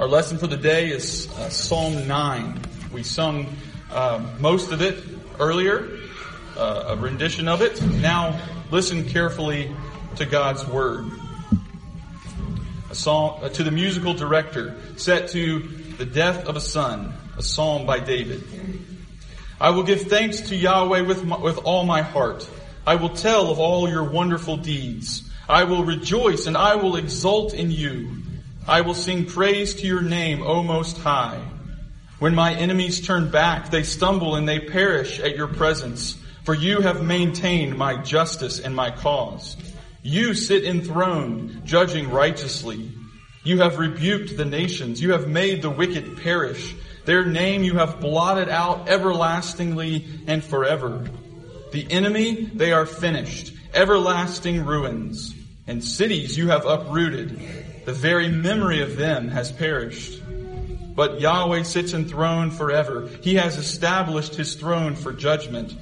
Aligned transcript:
Our 0.00 0.08
lesson 0.08 0.38
for 0.38 0.46
the 0.46 0.56
day 0.56 0.88
is 0.88 1.28
uh, 1.32 1.50
Psalm 1.50 2.08
9. 2.08 2.60
We 2.90 3.02
sung 3.02 3.54
uh, 3.92 4.26
most 4.38 4.72
of 4.72 4.80
it 4.80 5.04
earlier, 5.38 5.90
uh, 6.56 6.84
a 6.88 6.96
rendition 6.96 7.48
of 7.48 7.60
it. 7.60 7.82
Now 7.82 8.40
listen 8.70 9.06
carefully 9.06 9.70
to 10.16 10.24
God's 10.24 10.66
word. 10.66 11.04
A 12.88 12.94
song 12.94 13.40
uh, 13.42 13.50
to 13.50 13.62
the 13.62 13.70
musical 13.70 14.14
director 14.14 14.74
set 14.96 15.28
to 15.32 15.58
the 15.98 16.06
death 16.06 16.46
of 16.46 16.56
a 16.56 16.62
son, 16.62 17.12
a 17.36 17.42
psalm 17.42 17.84
by 17.84 18.00
David. 18.00 18.42
I 19.60 19.68
will 19.68 19.82
give 19.82 20.04
thanks 20.04 20.40
to 20.48 20.56
Yahweh 20.56 21.02
with, 21.02 21.26
my, 21.26 21.36
with 21.36 21.58
all 21.58 21.84
my 21.84 22.00
heart. 22.00 22.48
I 22.86 22.94
will 22.94 23.10
tell 23.10 23.50
of 23.50 23.58
all 23.58 23.86
your 23.86 24.04
wonderful 24.04 24.56
deeds. 24.56 25.30
I 25.46 25.64
will 25.64 25.84
rejoice 25.84 26.46
and 26.46 26.56
I 26.56 26.76
will 26.76 26.96
exult 26.96 27.52
in 27.52 27.70
you. 27.70 28.19
I 28.70 28.82
will 28.82 28.94
sing 28.94 29.26
praise 29.26 29.74
to 29.74 29.86
your 29.88 30.00
name, 30.00 30.44
O 30.44 30.62
Most 30.62 30.96
High. 30.98 31.42
When 32.20 32.36
my 32.36 32.54
enemies 32.54 33.04
turn 33.04 33.28
back, 33.28 33.68
they 33.68 33.82
stumble 33.82 34.36
and 34.36 34.48
they 34.48 34.60
perish 34.60 35.18
at 35.18 35.34
your 35.34 35.48
presence, 35.48 36.16
for 36.44 36.54
you 36.54 36.80
have 36.80 37.02
maintained 37.02 37.76
my 37.76 37.96
justice 37.96 38.60
and 38.60 38.72
my 38.72 38.92
cause. 38.92 39.56
You 40.04 40.34
sit 40.34 40.62
enthroned, 40.62 41.66
judging 41.66 42.10
righteously. 42.10 42.92
You 43.42 43.58
have 43.58 43.80
rebuked 43.80 44.36
the 44.36 44.44
nations. 44.44 45.02
You 45.02 45.14
have 45.14 45.26
made 45.26 45.62
the 45.62 45.70
wicked 45.70 46.22
perish. 46.22 46.72
Their 47.06 47.24
name 47.26 47.64
you 47.64 47.74
have 47.78 47.98
blotted 47.98 48.48
out 48.48 48.88
everlastingly 48.88 50.06
and 50.28 50.44
forever. 50.44 51.10
The 51.72 51.90
enemy, 51.90 52.44
they 52.54 52.70
are 52.70 52.86
finished, 52.86 53.52
everlasting 53.74 54.64
ruins. 54.64 55.34
And 55.66 55.82
cities 55.82 56.38
you 56.38 56.50
have 56.50 56.66
uprooted. 56.66 57.66
The 57.84 57.92
very 57.92 58.28
memory 58.28 58.82
of 58.82 58.96
them 58.96 59.28
has 59.28 59.50
perished. 59.50 60.22
But 60.94 61.20
Yahweh 61.20 61.62
sits 61.62 61.94
enthroned 61.94 62.54
forever. 62.54 63.08
He 63.22 63.36
has 63.36 63.56
established 63.56 64.34
his 64.34 64.54
throne 64.54 64.94
for 64.94 65.12
judgment, 65.12 65.74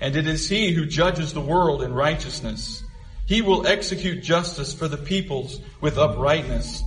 and 0.00 0.16
it 0.16 0.26
is 0.26 0.48
he 0.48 0.72
who 0.72 0.84
judges 0.84 1.32
the 1.32 1.40
world 1.40 1.82
in 1.82 1.94
righteousness. 1.94 2.82
He 3.26 3.42
will 3.42 3.66
execute 3.66 4.22
justice 4.22 4.74
for 4.74 4.86
the 4.86 4.98
peoples 4.98 5.60
with 5.80 5.98
uprightness. 5.98 6.82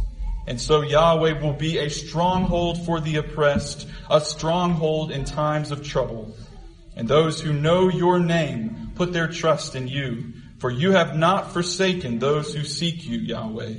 And 0.47 0.59
so 0.59 0.81
Yahweh 0.81 1.41
will 1.41 1.53
be 1.53 1.79
a 1.79 1.89
stronghold 1.89 2.85
for 2.85 2.99
the 2.99 3.17
oppressed, 3.17 3.87
a 4.09 4.21
stronghold 4.21 5.11
in 5.11 5.25
times 5.25 5.71
of 5.71 5.83
trouble. 5.83 6.35
And 6.95 7.07
those 7.07 7.41
who 7.41 7.53
know 7.53 7.89
your 7.89 8.19
name 8.19 8.91
put 8.95 9.13
their 9.13 9.27
trust 9.27 9.75
in 9.75 9.87
you, 9.87 10.33
for 10.59 10.69
you 10.69 10.91
have 10.91 11.15
not 11.15 11.53
forsaken 11.53 12.19
those 12.19 12.53
who 12.53 12.63
seek 12.63 13.05
you, 13.05 13.17
Yahweh. 13.19 13.75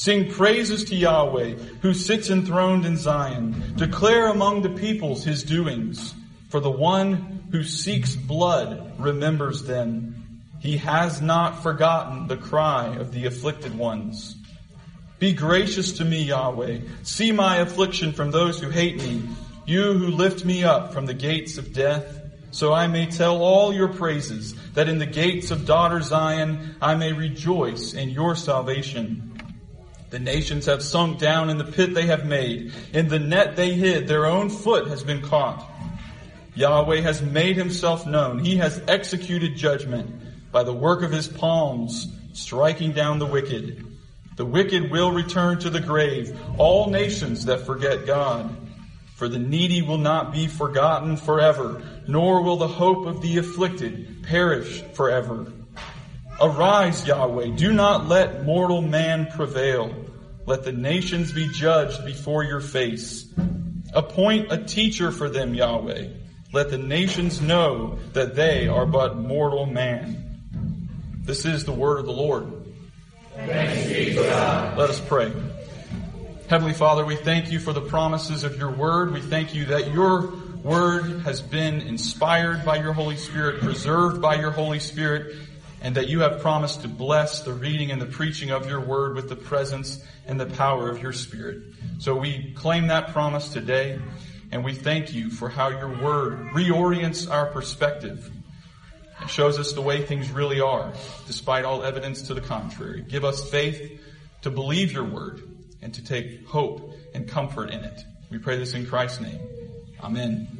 Sing 0.00 0.30
praises 0.30 0.84
to 0.84 0.96
Yahweh, 0.96 1.56
who 1.82 1.92
sits 1.92 2.30
enthroned 2.30 2.86
in 2.86 2.96
Zion. 2.96 3.74
Declare 3.76 4.28
among 4.28 4.62
the 4.62 4.70
peoples 4.70 5.24
his 5.24 5.42
doings. 5.42 6.14
For 6.48 6.58
the 6.58 6.70
one 6.70 7.44
who 7.52 7.62
seeks 7.64 8.16
blood 8.16 8.94
remembers 8.98 9.64
them. 9.64 10.40
He 10.58 10.78
has 10.78 11.20
not 11.20 11.62
forgotten 11.62 12.28
the 12.28 12.38
cry 12.38 12.96
of 12.96 13.12
the 13.12 13.26
afflicted 13.26 13.76
ones. 13.76 14.36
Be 15.18 15.34
gracious 15.34 15.92
to 15.98 16.04
me, 16.06 16.22
Yahweh. 16.22 16.78
See 17.02 17.30
my 17.30 17.58
affliction 17.58 18.14
from 18.14 18.30
those 18.30 18.58
who 18.58 18.70
hate 18.70 18.96
me. 18.96 19.22
You 19.66 19.92
who 19.92 20.06
lift 20.06 20.46
me 20.46 20.64
up 20.64 20.94
from 20.94 21.04
the 21.04 21.12
gates 21.12 21.58
of 21.58 21.74
death, 21.74 22.22
so 22.52 22.72
I 22.72 22.86
may 22.86 23.04
tell 23.04 23.42
all 23.42 23.70
your 23.74 23.88
praises, 23.88 24.54
that 24.72 24.88
in 24.88 24.98
the 24.98 25.04
gates 25.04 25.50
of 25.50 25.66
daughter 25.66 26.00
Zion 26.00 26.76
I 26.80 26.94
may 26.94 27.12
rejoice 27.12 27.92
in 27.92 28.08
your 28.08 28.34
salvation. 28.34 29.29
The 30.10 30.18
nations 30.18 30.66
have 30.66 30.82
sunk 30.82 31.20
down 31.20 31.50
in 31.50 31.58
the 31.58 31.64
pit 31.64 31.94
they 31.94 32.06
have 32.06 32.26
made. 32.26 32.72
In 32.92 33.08
the 33.08 33.20
net 33.20 33.54
they 33.54 33.74
hid, 33.74 34.08
their 34.08 34.26
own 34.26 34.50
foot 34.50 34.88
has 34.88 35.04
been 35.04 35.22
caught. 35.22 35.64
Yahweh 36.56 37.00
has 37.00 37.22
made 37.22 37.56
himself 37.56 38.06
known. 38.06 38.40
He 38.40 38.56
has 38.56 38.82
executed 38.88 39.56
judgment 39.56 40.10
by 40.50 40.64
the 40.64 40.72
work 40.72 41.02
of 41.02 41.12
his 41.12 41.28
palms, 41.28 42.08
striking 42.32 42.90
down 42.90 43.20
the 43.20 43.26
wicked. 43.26 43.86
The 44.36 44.44
wicked 44.44 44.90
will 44.90 45.12
return 45.12 45.60
to 45.60 45.70
the 45.70 45.80
grave, 45.80 46.36
all 46.58 46.90
nations 46.90 47.44
that 47.44 47.64
forget 47.64 48.04
God. 48.04 48.56
For 49.14 49.28
the 49.28 49.38
needy 49.38 49.82
will 49.82 49.98
not 49.98 50.32
be 50.32 50.48
forgotten 50.48 51.18
forever, 51.18 51.82
nor 52.08 52.42
will 52.42 52.56
the 52.56 52.66
hope 52.66 53.06
of 53.06 53.22
the 53.22 53.38
afflicted 53.38 54.24
perish 54.24 54.82
forever. 54.94 55.52
Arise, 56.40 57.06
Yahweh. 57.06 57.56
Do 57.56 57.72
not 57.72 58.08
let 58.08 58.44
mortal 58.44 58.80
man 58.80 59.26
prevail. 59.26 59.94
Let 60.46 60.64
the 60.64 60.72
nations 60.72 61.32
be 61.32 61.48
judged 61.52 62.04
before 62.04 62.44
your 62.44 62.60
face. 62.60 63.26
Appoint 63.92 64.50
a 64.50 64.56
teacher 64.56 65.12
for 65.12 65.28
them, 65.28 65.54
Yahweh. 65.54 66.08
Let 66.52 66.70
the 66.70 66.78
nations 66.78 67.40
know 67.40 67.98
that 68.14 68.34
they 68.34 68.68
are 68.68 68.86
but 68.86 69.16
mortal 69.16 69.66
man. 69.66 70.40
This 71.22 71.44
is 71.44 71.64
the 71.64 71.72
word 71.72 71.98
of 71.98 72.06
the 72.06 72.12
Lord. 72.12 72.50
Let 73.36 74.78
us 74.78 75.00
pray. 75.00 75.32
Heavenly 76.48 76.74
Father, 76.74 77.04
we 77.04 77.16
thank 77.16 77.52
you 77.52 77.60
for 77.60 77.72
the 77.72 77.82
promises 77.82 78.44
of 78.44 78.56
your 78.56 78.70
word. 78.70 79.12
We 79.12 79.20
thank 79.20 79.54
you 79.54 79.66
that 79.66 79.92
your 79.92 80.32
word 80.64 81.20
has 81.20 81.40
been 81.40 81.82
inspired 81.82 82.64
by 82.64 82.76
your 82.76 82.92
Holy 82.92 83.16
Spirit, 83.16 83.60
preserved 83.60 84.20
by 84.20 84.34
your 84.36 84.50
Holy 84.50 84.80
Spirit, 84.80 85.36
and 85.80 85.94
that 85.96 86.08
you 86.08 86.20
have 86.20 86.40
promised 86.40 86.82
to 86.82 86.88
bless 86.88 87.40
the 87.40 87.52
reading 87.52 87.90
and 87.90 88.00
the 88.00 88.06
preaching 88.06 88.50
of 88.50 88.68
your 88.68 88.80
word 88.80 89.14
with 89.14 89.28
the 89.28 89.36
presence 89.36 90.04
and 90.26 90.38
the 90.38 90.46
power 90.46 90.90
of 90.90 91.02
your 91.02 91.12
spirit. 91.12 91.62
So 91.98 92.16
we 92.16 92.52
claim 92.52 92.88
that 92.88 93.08
promise 93.12 93.48
today, 93.48 93.98
and 94.52 94.64
we 94.64 94.74
thank 94.74 95.12
you 95.12 95.30
for 95.30 95.48
how 95.48 95.68
your 95.68 96.02
word 96.02 96.50
reorients 96.52 97.30
our 97.30 97.46
perspective 97.46 98.30
and 99.20 99.30
shows 99.30 99.58
us 99.58 99.72
the 99.72 99.82
way 99.82 100.02
things 100.02 100.30
really 100.30 100.60
are, 100.60 100.92
despite 101.26 101.64
all 101.64 101.82
evidence 101.82 102.22
to 102.22 102.34
the 102.34 102.40
contrary. 102.40 103.04
Give 103.06 103.24
us 103.24 103.48
faith 103.48 104.00
to 104.42 104.50
believe 104.50 104.92
your 104.92 105.04
word 105.04 105.42
and 105.82 105.92
to 105.94 106.04
take 106.04 106.46
hope 106.46 106.94
and 107.14 107.28
comfort 107.28 107.70
in 107.70 107.84
it. 107.84 108.00
We 108.30 108.38
pray 108.38 108.58
this 108.58 108.74
in 108.74 108.86
Christ's 108.86 109.20
name. 109.20 109.40
Amen. 110.02 110.59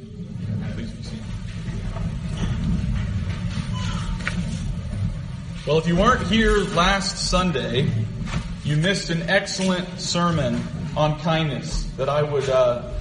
Well, 5.67 5.77
if 5.77 5.87
you 5.87 5.95
weren't 5.95 6.25
here 6.25 6.57
last 6.57 7.29
Sunday, 7.29 7.87
you 8.63 8.77
missed 8.77 9.11
an 9.11 9.29
excellent 9.29 10.01
sermon 10.01 10.59
on 10.97 11.19
kindness 11.19 11.83
that 11.97 12.09
I 12.09 12.23
would 12.23 12.49
uh, 12.49 12.91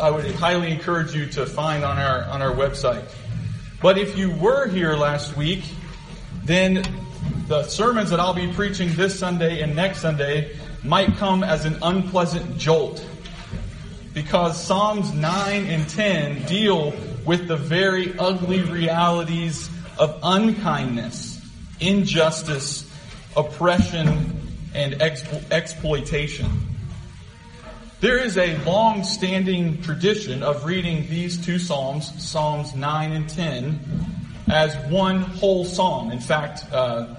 I 0.00 0.10
would 0.10 0.24
highly 0.34 0.72
encourage 0.72 1.14
you 1.14 1.26
to 1.26 1.46
find 1.46 1.84
on 1.84 1.96
our 1.96 2.24
on 2.24 2.42
our 2.42 2.52
website. 2.52 3.08
But 3.80 3.98
if 3.98 4.18
you 4.18 4.32
were 4.32 4.66
here 4.66 4.96
last 4.96 5.36
week, 5.36 5.62
then 6.42 6.82
the 7.46 7.62
sermons 7.68 8.10
that 8.10 8.18
I'll 8.18 8.34
be 8.34 8.52
preaching 8.52 8.92
this 8.96 9.16
Sunday 9.16 9.62
and 9.62 9.76
next 9.76 10.00
Sunday 10.00 10.56
might 10.82 11.16
come 11.18 11.44
as 11.44 11.66
an 11.66 11.78
unpleasant 11.82 12.58
jolt 12.58 13.06
because 14.12 14.60
Psalms 14.60 15.12
9 15.12 15.66
and 15.66 15.88
10 15.88 16.46
deal 16.46 16.92
with 17.24 17.46
the 17.46 17.56
very 17.56 18.18
ugly 18.18 18.62
realities 18.62 19.70
of 20.00 20.18
unkindness 20.24 21.27
injustice, 21.80 22.90
oppression, 23.36 24.38
and 24.74 24.94
expo- 24.94 25.50
exploitation. 25.50 26.46
There 28.00 28.18
is 28.18 28.38
a 28.38 28.56
long 28.64 29.02
standing 29.02 29.82
tradition 29.82 30.44
of 30.44 30.64
reading 30.64 31.08
these 31.08 31.44
two 31.44 31.58
Psalms, 31.58 32.12
Psalms 32.22 32.74
9 32.74 33.12
and 33.12 33.28
10, 33.28 33.80
as 34.48 34.76
one 34.90 35.22
whole 35.22 35.64
psalm. 35.64 36.12
In 36.12 36.20
fact, 36.20 36.64
uh, 36.72 37.16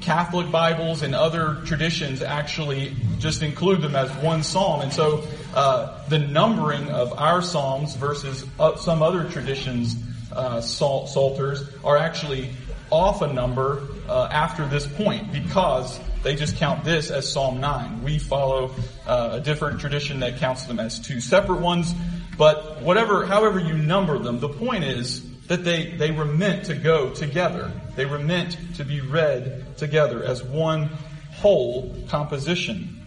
Catholic 0.00 0.50
Bibles 0.50 1.02
and 1.02 1.14
other 1.14 1.58
traditions 1.66 2.22
actually 2.22 2.94
just 3.18 3.42
include 3.42 3.82
them 3.82 3.96
as 3.96 4.10
one 4.22 4.42
psalm. 4.42 4.80
And 4.80 4.92
so 4.92 5.24
uh, 5.54 5.98
the 6.08 6.18
numbering 6.18 6.88
of 6.88 7.12
our 7.18 7.42
psalms 7.42 7.96
versus 7.96 8.46
uh, 8.58 8.76
some 8.76 9.02
other 9.02 9.28
traditions, 9.30 9.96
uh, 10.32 10.60
psalters, 10.60 11.68
are 11.84 11.98
actually 11.98 12.50
off 12.90 13.20
a 13.22 13.32
number 13.32 13.88
uh, 14.10 14.28
after 14.32 14.66
this 14.66 14.86
point 14.86 15.32
because 15.32 16.00
they 16.24 16.34
just 16.34 16.56
count 16.56 16.84
this 16.84 17.10
as 17.10 17.32
Psalm 17.32 17.60
9. 17.60 18.02
We 18.02 18.18
follow 18.18 18.74
uh, 19.06 19.30
a 19.34 19.40
different 19.40 19.80
tradition 19.80 20.20
that 20.20 20.38
counts 20.38 20.64
them 20.64 20.80
as 20.80 20.98
two 20.98 21.20
separate 21.20 21.60
ones, 21.60 21.94
but 22.36 22.82
whatever, 22.82 23.24
however 23.24 23.60
you 23.60 23.74
number 23.74 24.18
them, 24.18 24.40
the 24.40 24.48
point 24.48 24.82
is 24.82 25.24
that 25.46 25.62
they, 25.62 25.92
they 25.92 26.10
were 26.10 26.24
meant 26.24 26.64
to 26.66 26.74
go 26.74 27.10
together. 27.10 27.72
They 27.94 28.04
were 28.04 28.18
meant 28.18 28.56
to 28.76 28.84
be 28.84 29.00
read 29.00 29.78
together 29.78 30.24
as 30.24 30.42
one 30.42 30.90
whole 31.32 31.96
composition. 32.08 33.06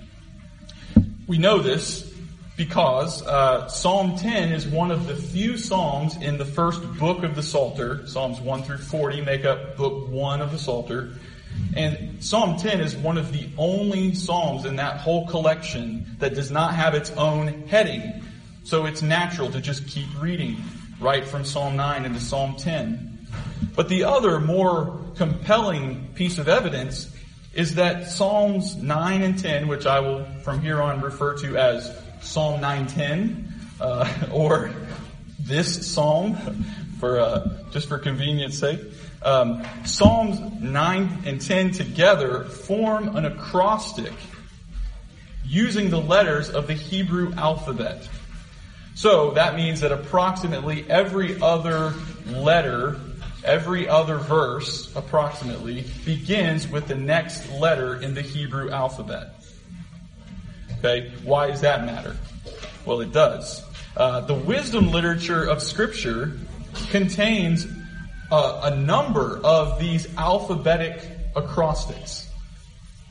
We 1.28 1.38
know 1.38 1.60
this 1.60 2.13
because 2.56 3.22
uh, 3.24 3.68
Psalm 3.68 4.16
10 4.16 4.52
is 4.52 4.68
one 4.68 4.92
of 4.92 5.08
the 5.08 5.16
few 5.16 5.58
psalms 5.58 6.16
in 6.18 6.38
the 6.38 6.46
first 6.46 6.82
book 7.00 7.24
of 7.24 7.36
the 7.36 7.42
Psalter. 7.42 8.06
Psalms 8.06 8.40
1 8.40 8.64
through 8.64 8.78
40 8.78 9.22
make 9.22 9.44
up 9.44 9.76
book 9.76 10.08
1 10.10 10.42
of 10.42 10.52
the 10.52 10.60
Psalter. 10.60 11.14
And 11.76 12.24
Psalm 12.24 12.58
10 12.58 12.80
is 12.80 12.96
one 12.96 13.18
of 13.18 13.32
the 13.32 13.48
only 13.58 14.14
Psalms 14.14 14.66
in 14.66 14.76
that 14.76 14.98
whole 14.98 15.28
collection 15.28 16.06
that 16.20 16.36
does 16.36 16.52
not 16.52 16.76
have 16.76 16.94
its 16.94 17.10
own 17.12 17.68
heading. 17.68 18.24
So 18.64 18.86
it's 18.86 19.02
natural 19.02 19.52
to 19.52 19.60
just 19.60 19.88
keep 19.88 20.08
reading 20.22 20.58
right 21.00 21.26
from 21.26 21.46
Psalm 21.46 21.76
9 21.76 22.06
into 22.06 22.20
Psalm 22.20 22.56
10. 22.56 23.28
But 23.76 23.90
the 23.90 24.04
other 24.04 24.40
more 24.40 25.00
compelling 25.16 26.10
piece 26.14 26.38
of 26.38 26.48
evidence 26.48 27.10
is 27.54 27.76
that 27.76 28.10
Psalms 28.10 28.76
9 28.76 29.22
and 29.22 29.38
10, 29.38 29.68
which 29.68 29.86
I 29.86 30.00
will 30.00 30.26
from 30.44 30.62
here 30.62 30.82
on 30.82 31.02
refer 31.02 31.38
to 31.40 31.58
as 31.58 32.03
Psalm 32.24 32.62
910, 32.62 33.54
uh, 33.80 34.30
or 34.32 34.72
this 35.40 35.92
psalm, 35.92 36.36
for 37.00 37.20
uh, 37.20 37.50
just 37.72 37.90
for 37.90 38.00
convenience 38.00 38.58
sake, 38.58 38.80
um, 39.22 39.64
Psalms 39.86 40.40
9 40.62 41.24
and 41.26 41.42
10 41.42 41.72
together 41.72 42.46
form 42.46 43.16
an 43.16 43.26
acrostic 43.26 44.14
using 45.46 45.90
the 45.90 46.00
letters 46.00 46.50
of 46.50 46.68
the 46.68 46.74
Hebrew 46.74 47.34
alphabet. 47.34 48.08
So 48.96 49.32
that 49.32 49.56
means 49.56 49.82
that 49.82 49.92
approximately 49.92 50.90
every 50.90 51.42
other 51.42 51.94
letter, 52.28 53.00
every 53.44 53.88
other 53.88 54.18
verse, 54.18 54.94
approximately, 54.96 55.86
begins 56.06 56.68
with 56.68 56.88
the 56.88 56.96
next 56.96 57.50
letter 57.52 58.02
in 58.02 58.14
the 58.14 58.22
Hebrew 58.22 58.72
alphabet. 58.72 59.43
Okay, 60.84 61.12
why 61.24 61.48
does 61.48 61.62
that 61.62 61.86
matter? 61.86 62.18
Well, 62.86 63.00
it 63.00 63.14
does. 63.14 63.64
Uh, 63.96 64.20
the 64.22 64.34
wisdom 64.34 64.92
literature 64.92 65.44
of 65.46 65.62
Scripture 65.62 66.34
contains 66.90 67.66
uh, 68.30 68.62
a 68.64 68.76
number 68.76 69.40
of 69.46 69.80
these 69.80 70.08
alphabetic 70.18 71.02
acrostics. 71.38 72.30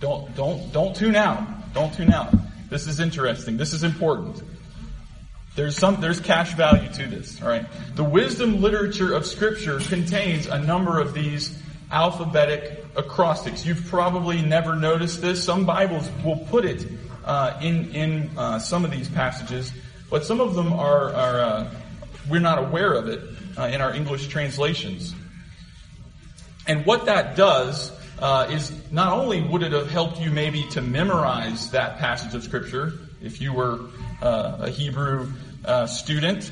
Don't 0.00 0.34
don't 0.34 0.70
don't 0.72 0.94
tune 0.94 1.16
out. 1.16 1.72
Don't 1.72 1.94
tune 1.94 2.12
out. 2.12 2.34
This 2.68 2.86
is 2.86 3.00
interesting. 3.00 3.56
This 3.56 3.72
is 3.72 3.84
important. 3.84 4.42
There's 5.54 5.76
some, 5.76 6.00
there's 6.00 6.18
cash 6.18 6.54
value 6.54 6.90
to 6.94 7.06
this, 7.06 7.40
alright? 7.42 7.66
The 7.94 8.04
wisdom 8.04 8.62
literature 8.62 9.12
of 9.12 9.26
scripture 9.26 9.80
contains 9.80 10.46
a 10.46 10.58
number 10.58 10.98
of 10.98 11.12
these 11.12 11.58
alphabetic 11.90 12.86
acrostics. 12.96 13.66
You've 13.66 13.86
probably 13.88 14.40
never 14.40 14.74
noticed 14.74 15.20
this. 15.20 15.44
Some 15.44 15.66
Bibles 15.66 16.08
will 16.24 16.38
put 16.38 16.64
it, 16.64 16.86
uh, 17.24 17.58
in, 17.62 17.90
in, 17.94 18.30
uh, 18.36 18.58
some 18.58 18.84
of 18.84 18.90
these 18.90 19.08
passages, 19.08 19.72
but 20.10 20.24
some 20.24 20.40
of 20.40 20.54
them 20.54 20.72
are, 20.72 21.12
are, 21.14 21.40
uh, 21.40 21.70
we're 22.28 22.40
not 22.40 22.58
aware 22.58 22.92
of 22.92 23.08
it, 23.08 23.20
uh, 23.58 23.62
in 23.64 23.80
our 23.80 23.94
English 23.94 24.28
translations. 24.28 25.14
And 26.66 26.86
what 26.86 27.06
that 27.06 27.36
does, 27.36 27.92
uh, 28.20 28.48
is 28.50 28.72
not 28.92 29.12
only 29.12 29.42
would 29.42 29.62
it 29.62 29.72
have 29.72 29.90
helped 29.90 30.20
you 30.20 30.30
maybe 30.30 30.64
to 30.70 30.80
memorize 30.80 31.70
that 31.72 31.98
passage 31.98 32.34
of 32.34 32.44
scripture, 32.44 32.92
if 33.20 33.40
you 33.40 33.52
were 33.52 33.80
uh, 34.20 34.58
a 34.60 34.70
Hebrew 34.70 35.32
student 35.86 36.50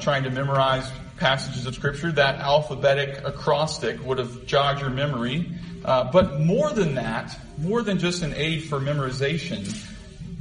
trying 0.00 0.24
to 0.24 0.30
memorize 0.30 0.90
passages 1.22 1.66
of 1.66 1.74
Scripture, 1.76 2.10
that 2.10 2.40
alphabetic 2.40 3.24
acrostic 3.24 4.04
would 4.04 4.18
have 4.18 4.44
jogged 4.44 4.80
your 4.80 4.90
memory. 4.90 5.48
Uh, 5.84 6.10
but 6.10 6.40
more 6.40 6.70
than 6.70 6.96
that, 6.96 7.36
more 7.58 7.82
than 7.82 7.98
just 7.98 8.22
an 8.24 8.34
aid 8.34 8.64
for 8.64 8.80
memorization, 8.80 9.64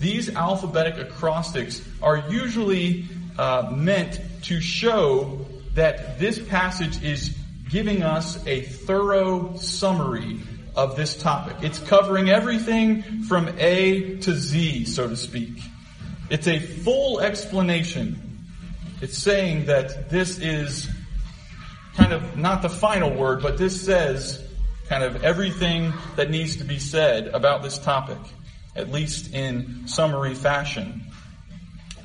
these 0.01 0.36
alphabetic 0.36 0.98
acrostics 0.98 1.81
are 2.01 2.18
usually 2.30 3.06
uh, 3.38 3.71
meant 3.74 4.19
to 4.44 4.59
show 4.59 5.45
that 5.75 6.19
this 6.19 6.39
passage 6.39 7.01
is 7.03 7.38
giving 7.69 8.03
us 8.03 8.45
a 8.48 8.62
thorough 8.63 9.56
summary 9.56 10.39
of 10.75 10.95
this 10.95 11.15
topic. 11.15 11.56
It's 11.62 11.80
covering 11.80 12.30
everything 12.30 13.24
from 13.24 13.50
A 13.59 14.18
to 14.18 14.33
Z, 14.33 14.86
so 14.86 15.07
to 15.07 15.15
speak. 15.15 15.62
It's 16.30 16.48
a 16.48 16.59
full 16.59 17.21
explanation. 17.21 18.39
It's 19.01 19.18
saying 19.18 19.65
that 19.65 20.09
this 20.09 20.39
is 20.39 20.89
kind 21.95 22.12
of 22.12 22.38
not 22.38 22.62
the 22.62 22.69
final 22.69 23.13
word, 23.13 23.42
but 23.42 23.57
this 23.57 23.80
says 23.86 24.42
kind 24.88 25.03
of 25.03 25.24
everything 25.24 25.94
that 26.15 26.30
needs 26.30 26.57
to 26.57 26.63
be 26.63 26.80
said 26.80 27.27
about 27.27 27.63
this 27.63 27.77
topic, 27.77 28.18
at 28.76 28.92
least 28.92 29.34
in 29.34 29.88
summary 29.88 30.36
fashion. 30.36 31.02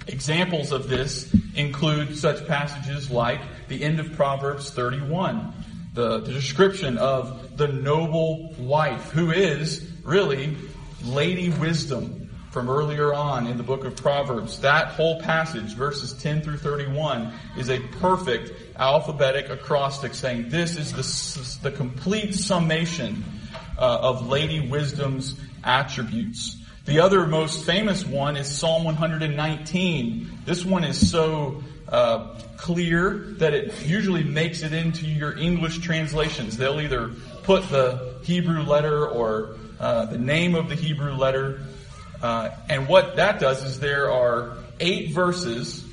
Examples 0.06 0.72
of 0.72 0.88
this 0.88 1.34
include 1.54 2.16
such 2.16 2.46
passages 2.46 3.10
like 3.10 3.40
the 3.68 3.82
end 3.82 3.98
of 3.98 4.12
Proverbs 4.12 4.70
31, 4.70 5.52
the, 5.94 6.20
the 6.20 6.32
description 6.32 6.98
of 6.98 7.56
the 7.56 7.68
noble 7.68 8.54
wife, 8.58 9.10
who 9.10 9.32
is 9.32 9.90
really 10.04 10.56
Lady 11.04 11.48
Wisdom, 11.48 12.26
from 12.56 12.70
earlier 12.70 13.12
on 13.12 13.46
in 13.46 13.58
the 13.58 13.62
book 13.62 13.84
of 13.84 13.94
Proverbs. 13.96 14.60
That 14.60 14.88
whole 14.88 15.20
passage, 15.20 15.74
verses 15.74 16.14
10 16.14 16.40
through 16.40 16.56
31, 16.56 17.30
is 17.58 17.68
a 17.68 17.80
perfect 18.00 18.50
alphabetic 18.78 19.50
acrostic 19.50 20.14
saying 20.14 20.48
this 20.48 20.78
is 20.78 21.60
the, 21.60 21.68
the 21.68 21.76
complete 21.76 22.34
summation 22.34 23.22
uh, 23.78 23.98
of 24.00 24.26
Lady 24.26 24.66
Wisdom's 24.70 25.38
attributes. 25.64 26.55
The 26.86 27.00
other 27.00 27.26
most 27.26 27.64
famous 27.64 28.04
one 28.06 28.36
is 28.36 28.48
Psalm 28.48 28.84
119. 28.84 30.38
This 30.44 30.64
one 30.64 30.84
is 30.84 31.10
so 31.10 31.62
uh, 31.88 32.38
clear 32.56 33.34
that 33.38 33.52
it 33.52 33.86
usually 33.86 34.24
makes 34.24 34.62
it 34.62 34.72
into 34.72 35.06
your 35.06 35.36
English 35.36 35.78
translations. 35.80 36.56
They'll 36.56 36.80
either 36.80 37.10
put 37.42 37.68
the 37.68 38.16
Hebrew 38.22 38.62
letter 38.62 39.06
or 39.06 39.56
uh, 39.78 40.06
the 40.06 40.18
name 40.18 40.54
of 40.54 40.68
the 40.68 40.74
Hebrew 40.74 41.12
letter 41.12 41.60
uh, 42.22 42.50
and 42.68 42.88
what 42.88 43.16
that 43.16 43.40
does 43.40 43.62
is 43.62 43.78
there 43.78 44.10
are 44.10 44.56
eight 44.80 45.10
verses 45.12 45.84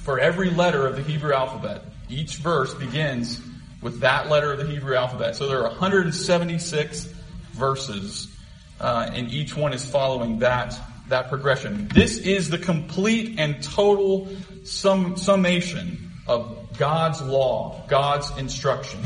for 0.00 0.18
every 0.18 0.50
letter 0.50 0.86
of 0.86 0.96
the 0.96 1.02
Hebrew 1.02 1.32
alphabet. 1.32 1.82
Each 2.08 2.36
verse 2.36 2.74
begins 2.74 3.40
with 3.80 4.00
that 4.00 4.28
letter 4.28 4.52
of 4.52 4.58
the 4.58 4.66
Hebrew 4.66 4.96
alphabet. 4.96 5.36
So 5.36 5.46
there 5.46 5.58
are 5.58 5.68
176 5.68 7.04
verses, 7.52 8.34
uh, 8.80 9.10
and 9.12 9.32
each 9.32 9.56
one 9.56 9.72
is 9.72 9.84
following 9.84 10.40
that 10.40 10.78
that 11.08 11.28
progression. 11.28 11.88
This 11.88 12.18
is 12.18 12.50
the 12.50 12.58
complete 12.58 13.38
and 13.38 13.62
total 13.62 14.28
sum, 14.64 15.16
summation 15.16 16.10
of 16.26 16.76
God's 16.78 17.20
law, 17.22 17.84
God's 17.88 18.30
instruction, 18.36 19.00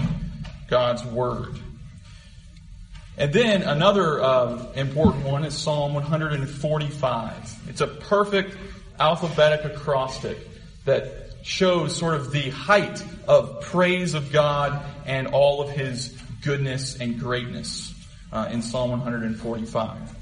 God's 0.68 1.04
word. 1.04 1.58
And 3.16 3.32
then 3.32 3.62
another 3.62 4.22
uh, 4.22 4.72
important 4.74 5.24
one 5.26 5.44
is 5.44 5.56
Psalm 5.56 5.94
145. 5.94 7.68
It's 7.68 7.80
a 7.80 7.86
perfect 7.86 8.56
alphabetic 8.98 9.64
acrostic 9.64 10.38
that 10.84 11.34
shows 11.42 11.94
sort 11.96 12.14
of 12.14 12.32
the 12.32 12.50
height 12.50 13.02
of 13.28 13.60
praise 13.62 14.14
of 14.14 14.32
God 14.32 14.82
and 15.06 15.28
all 15.28 15.60
of 15.60 15.70
His 15.70 16.16
goodness 16.42 16.98
and 16.98 17.18
greatness 17.18 17.91
uh, 18.32 18.48
in 18.50 18.62
Psalm 18.62 18.90
145. 18.90 20.16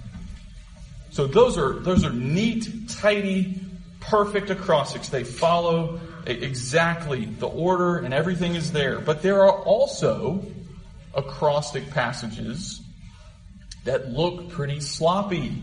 So 1.10 1.26
those 1.26 1.58
are 1.58 1.74
those 1.80 2.04
are 2.04 2.12
neat, 2.12 2.88
tidy, 2.88 3.60
perfect 4.00 4.50
acrostics. 4.50 5.08
They 5.08 5.24
follow 5.24 6.00
exactly 6.26 7.24
the 7.24 7.48
order 7.48 7.98
and 7.98 8.12
everything 8.14 8.54
is 8.54 8.72
there. 8.72 9.00
But 9.00 9.22
there 9.22 9.42
are 9.42 9.52
also 9.52 10.44
acrostic 11.14 11.90
passages 11.90 12.80
that 13.84 14.10
look 14.10 14.50
pretty 14.50 14.80
sloppy. 14.80 15.62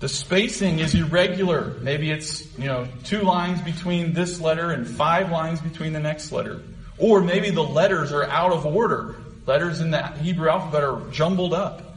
The 0.00 0.08
spacing 0.08 0.78
is 0.78 0.94
irregular. 0.94 1.76
Maybe 1.80 2.10
it's, 2.10 2.56
you 2.56 2.66
know, 2.66 2.86
two 3.04 3.22
lines 3.22 3.60
between 3.62 4.12
this 4.12 4.40
letter 4.40 4.70
and 4.70 4.86
five 4.86 5.30
lines 5.30 5.60
between 5.60 5.92
the 5.92 6.00
next 6.00 6.30
letter. 6.30 6.62
Or 6.98 7.20
maybe 7.20 7.50
the 7.50 7.64
letters 7.64 8.12
are 8.12 8.24
out 8.24 8.52
of 8.52 8.66
order. 8.66 9.16
Letters 9.48 9.80
in 9.80 9.90
the 9.90 10.06
Hebrew 10.06 10.50
alphabet 10.50 10.84
are 10.84 11.00
jumbled 11.10 11.54
up. 11.54 11.96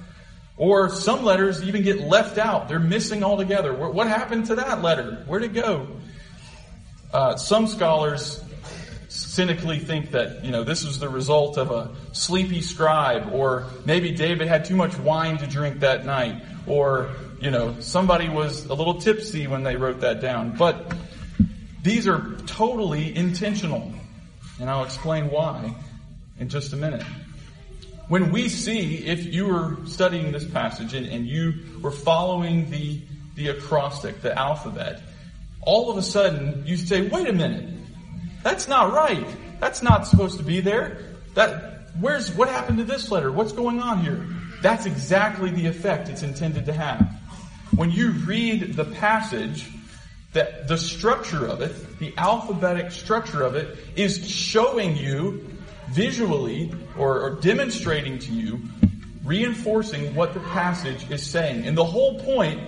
Or 0.55 0.88
some 0.88 1.25
letters 1.25 1.62
even 1.63 1.84
get 1.84 2.00
left 2.00 2.38
out. 2.38 2.70
They're 2.70 2.79
missing 2.79 3.25
altogether. 3.25 3.74
What 3.74 4.08
happened 4.08 4.46
to 4.46 4.55
that 4.55 4.81
letter? 4.81 5.25
Where'd 5.27 5.43
it 5.43 5.53
go? 5.53 5.86
Uh, 7.13 7.36
some 7.36 7.67
scholars 7.67 8.41
cynically 9.10 9.79
think 9.79 10.12
that, 10.12 10.46
you 10.46 10.51
know, 10.51 10.63
this 10.63 10.86
was 10.86 10.98
the 11.00 11.10
result 11.10 11.58
of 11.58 11.72
a 11.72 11.93
sleepy 12.13 12.62
scribe, 12.62 13.34
or 13.34 13.65
maybe 13.84 14.13
David 14.13 14.48
had 14.48 14.63
too 14.63 14.77
much 14.77 14.98
wine 15.00 15.38
to 15.39 15.46
drink 15.46 15.81
that 15.81 16.05
night, 16.05 16.41
or, 16.67 17.10
you 17.41 17.51
know, 17.51 17.75
somebody 17.81 18.29
was 18.29 18.63
a 18.67 18.74
little 18.74 19.01
tipsy 19.01 19.48
when 19.48 19.63
they 19.63 19.75
wrote 19.75 20.00
that 20.00 20.22
down. 20.22 20.55
But 20.55 20.93
these 21.84 22.08
are 22.08 22.34
totally 22.48 23.13
intentional. 23.13 23.91
And 24.62 24.70
I'll 24.70 24.86
explain 24.86 25.29
why 25.29 25.75
in 26.39 26.48
just 26.48 26.72
a 26.72 26.77
minute. 26.77 27.03
When 28.12 28.34
we 28.34 28.50
see, 28.50 28.98
if 29.06 29.34
you 29.34 29.48
were 29.48 29.77
studying 29.86 30.34
this 30.34 30.44
passage 30.44 30.94
and, 30.94 31.08
and 31.08 31.25
you 31.25 31.53
were 31.82 31.91
following 31.91 32.70
the, 32.70 33.00
the 33.36 33.48
acrostic, 33.48 34.22
the 34.22 34.38
alphabet, 34.38 35.01
all 35.62 35.89
of 35.89 35.96
a 35.96 36.01
sudden 36.01 36.63
you 36.65 36.75
say, 36.75 37.08
wait 37.08 37.30
a 37.30 37.32
minute, 37.32 37.74
that's 38.44 38.68
not 38.68 38.91
right. 38.91 39.25
That's 39.62 39.82
not 39.82 40.08
supposed 40.08 40.39
to 40.39 40.44
be 40.44 40.60
there. 40.60 40.98
That 41.36 41.88
where's, 42.01 42.36
what 42.36 42.50
happened 42.50 42.80
to 42.80 42.84
this 42.84 43.10
letter? 43.12 43.32
What's 43.32 43.53
going 43.53 43.80
on 43.80 44.03
here? 44.03 44.27
That's 44.62 44.86
exactly 44.86 45.50
the 45.50 45.68
effect 45.68 46.10
it's 46.10 46.22
intended 46.22 46.65
to 46.65 46.74
have. 46.74 47.10
When 47.74 47.91
you 47.91 48.12
read 48.12 48.74
the 48.74 48.84
passage, 48.84 49.70
that 50.34 50.68
the 50.68 50.77
structure 50.77 51.46
of 51.46 51.62
it, 51.62 52.00
the 52.00 52.13
alphabetic 52.18 52.91
structure 52.91 53.44
of 53.44 53.56
it, 53.56 53.77
is 53.96 54.30
showing 54.30 54.98
you 54.98 55.50
visually 55.91 56.74
or, 56.98 57.21
or, 57.21 57.29
demonstrating 57.41 58.17
to 58.19 58.31
you, 58.31 58.62
reinforcing 59.24 60.15
what 60.15 60.33
the 60.33 60.39
passage 60.39 61.10
is 61.10 61.25
saying. 61.25 61.65
And 61.67 61.77
the 61.77 61.86
whole 61.86 62.19
point 62.19 62.60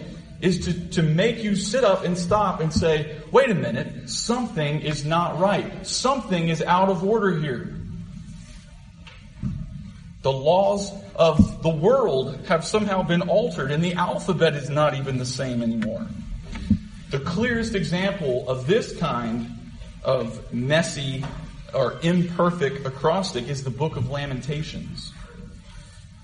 is 0.41 0.65
to, 0.65 0.89
to 0.89 1.01
make 1.01 1.43
you 1.43 1.55
sit 1.55 1.83
up 1.83 2.03
and 2.03 2.17
stop 2.17 2.59
and 2.59 2.71
say, 2.73 3.17
wait 3.31 3.49
a 3.49 3.55
minute, 3.55 4.09
something 4.09 4.81
is 4.81 5.05
not 5.05 5.39
right. 5.39 5.87
Something 5.87 6.49
is 6.49 6.61
out 6.61 6.89
of 6.89 7.03
order 7.03 7.39
here. 7.39 7.73
The 10.21 10.31
laws 10.31 10.91
of 11.15 11.63
the 11.63 11.69
world 11.69 12.45
have 12.47 12.65
somehow 12.65 13.03
been 13.03 13.21
altered 13.21 13.71
and 13.71 13.83
the 13.83 13.93
alphabet 13.93 14.55
is 14.55 14.69
not 14.69 14.95
even 14.95 15.17
the 15.17 15.25
same 15.25 15.61
anymore. 15.61 16.05
The 17.09 17.19
clearest 17.19 17.75
example 17.75 18.47
of 18.49 18.67
this 18.67 18.97
kind 18.97 19.47
of 20.03 20.53
messy 20.53 21.23
or 21.73 21.99
imperfect 22.01 22.85
acrostic 22.85 23.47
is 23.47 23.63
the 23.63 23.69
book 23.69 23.95
of 23.95 24.09
Lamentations. 24.09 25.11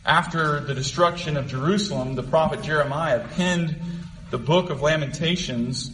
After 0.06 0.60
the 0.60 0.74
destruction 0.74 1.38
of 1.38 1.48
Jerusalem, 1.48 2.16
the 2.16 2.24
prophet 2.24 2.62
Jeremiah 2.62 3.28
penned 3.36 3.80
the 4.32 4.38
book 4.38 4.70
of 4.70 4.82
Lamentations 4.82 5.92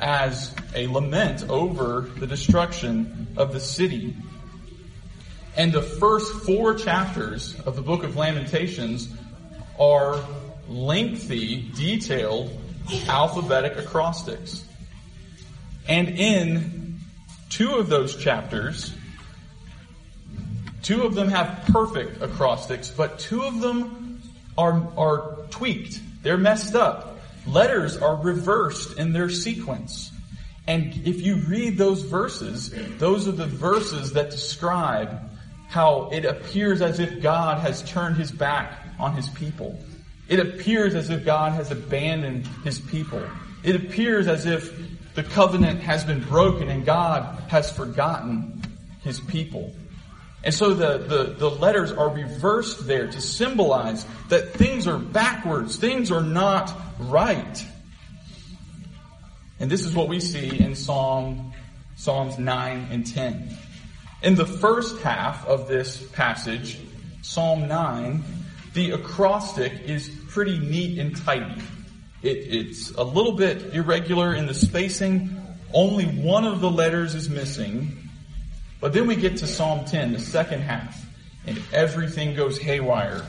as 0.00 0.54
a 0.74 0.86
lament 0.86 1.48
over 1.48 2.02
the 2.02 2.26
destruction 2.26 3.28
of 3.36 3.52
the 3.52 3.60
city. 3.60 4.16
And 5.56 5.72
the 5.72 5.82
first 5.82 6.32
four 6.44 6.74
chapters 6.74 7.58
of 7.60 7.74
the 7.74 7.82
book 7.82 8.04
of 8.04 8.16
Lamentations 8.16 9.08
are 9.78 10.22
lengthy, 10.68 11.70
detailed, 11.74 12.50
alphabetic 13.08 13.76
acrostics. 13.76 14.64
And 15.88 16.08
in 16.10 17.00
two 17.48 17.76
of 17.76 17.88
those 17.88 18.16
chapters, 18.16 18.94
two 20.82 21.02
of 21.02 21.14
them 21.14 21.28
have 21.28 21.64
perfect 21.72 22.22
acrostics, 22.22 22.90
but 22.90 23.18
two 23.18 23.42
of 23.42 23.60
them 23.60 24.22
are, 24.56 24.86
are 24.96 25.36
tweaked. 25.50 26.00
They're 26.22 26.38
messed 26.38 26.74
up. 26.74 27.18
Letters 27.46 27.96
are 27.96 28.16
reversed 28.16 28.98
in 28.98 29.12
their 29.12 29.30
sequence. 29.30 30.12
And 30.66 31.06
if 31.06 31.22
you 31.22 31.36
read 31.36 31.78
those 31.78 32.02
verses, 32.02 32.70
those 32.98 33.26
are 33.26 33.32
the 33.32 33.46
verses 33.46 34.12
that 34.12 34.30
describe 34.30 35.18
how 35.68 36.10
it 36.12 36.24
appears 36.24 36.82
as 36.82 36.98
if 36.98 37.22
God 37.22 37.58
has 37.60 37.82
turned 37.82 38.16
his 38.16 38.30
back 38.30 38.86
on 38.98 39.14
his 39.14 39.28
people. 39.30 39.78
It 40.28 40.40
appears 40.40 40.94
as 40.94 41.08
if 41.08 41.24
God 41.24 41.52
has 41.52 41.70
abandoned 41.70 42.46
his 42.64 42.78
people. 42.78 43.22
It 43.62 43.76
appears 43.76 44.28
as 44.28 44.44
if 44.44 44.74
the 45.14 45.22
covenant 45.22 45.80
has 45.80 46.04
been 46.04 46.20
broken 46.20 46.68
and 46.68 46.84
God 46.84 47.42
has 47.48 47.72
forgotten 47.72 48.62
his 49.02 49.20
people. 49.20 49.74
And 50.44 50.54
so 50.54 50.72
the, 50.72 50.98
the, 50.98 51.34
the, 51.36 51.50
letters 51.50 51.90
are 51.90 52.08
reversed 52.08 52.86
there 52.86 53.08
to 53.08 53.20
symbolize 53.20 54.06
that 54.28 54.54
things 54.54 54.86
are 54.86 54.98
backwards, 54.98 55.76
things 55.76 56.12
are 56.12 56.22
not 56.22 56.72
right. 56.98 57.66
And 59.58 59.68
this 59.68 59.84
is 59.84 59.94
what 59.94 60.08
we 60.08 60.20
see 60.20 60.60
in 60.60 60.76
Psalm, 60.76 61.52
Psalms 61.96 62.38
9 62.38 62.88
and 62.90 63.04
10. 63.04 63.56
In 64.22 64.36
the 64.36 64.46
first 64.46 65.00
half 65.00 65.44
of 65.46 65.66
this 65.66 66.00
passage, 66.12 66.78
Psalm 67.22 67.66
9, 67.66 68.22
the 68.74 68.92
acrostic 68.92 69.72
is 69.86 70.08
pretty 70.28 70.58
neat 70.58 70.98
and 70.98 71.16
tidy. 71.16 71.60
It, 72.22 72.28
it's 72.28 72.90
a 72.92 73.02
little 73.02 73.32
bit 73.32 73.74
irregular 73.74 74.34
in 74.34 74.46
the 74.46 74.54
spacing. 74.54 75.36
Only 75.72 76.04
one 76.04 76.44
of 76.44 76.60
the 76.60 76.70
letters 76.70 77.14
is 77.14 77.28
missing. 77.28 78.07
But 78.80 78.92
then 78.92 79.06
we 79.06 79.16
get 79.16 79.36
to 79.38 79.46
Psalm 79.46 79.84
10, 79.84 80.12
the 80.12 80.20
second 80.20 80.60
half, 80.60 81.04
and 81.46 81.60
everything 81.72 82.34
goes 82.34 82.58
haywire. 82.58 83.24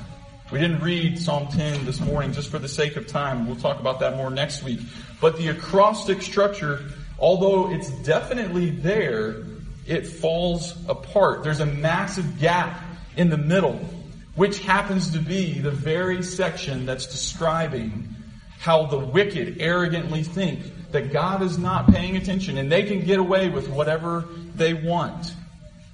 We 0.52 0.60
didn't 0.60 0.82
read 0.82 1.20
Psalm 1.20 1.48
10 1.48 1.86
this 1.86 2.00
morning 2.00 2.34
just 2.34 2.50
for 2.50 2.60
the 2.60 2.68
sake 2.68 2.96
of 2.96 3.08
time. 3.08 3.48
We'll 3.48 3.56
talk 3.56 3.80
about 3.80 4.00
that 4.00 4.16
more 4.16 4.30
next 4.30 4.64
week. 4.64 4.80
But 5.22 5.38
the 5.38 5.50
acrostic 5.50 6.22
structure, 6.22 6.84
although 7.20 7.72
it's 7.72 7.90
definitely 8.04 8.70
there, 8.70 9.44
it 9.88 10.08
falls 10.08 10.76
apart. 10.88 11.44
There's 11.44 11.60
a 11.60 11.66
massive 11.66 12.40
gap 12.40 12.84
in 13.16 13.30
the 13.30 13.38
middle, 13.38 13.80
which 14.36 14.60
happens 14.60 15.12
to 15.12 15.20
be 15.20 15.60
the 15.60 15.72
very 15.72 16.22
section 16.22 16.86
that's 16.86 17.08
describing 17.08 18.16
how 18.60 18.86
the 18.86 19.00
wicked 19.00 19.58
arrogantly 19.60 20.24
think 20.24 20.92
that 20.92 21.14
God 21.14 21.42
is 21.42 21.58
not 21.58 21.92
paying 21.92 22.18
attention 22.18 22.58
and 22.58 22.72
they 22.72 22.84
can 22.84 23.06
get 23.06 23.20
away 23.20 23.50
with 23.50 23.70
whatever 23.70 24.26
they 24.60 24.76
want. 24.76 25.34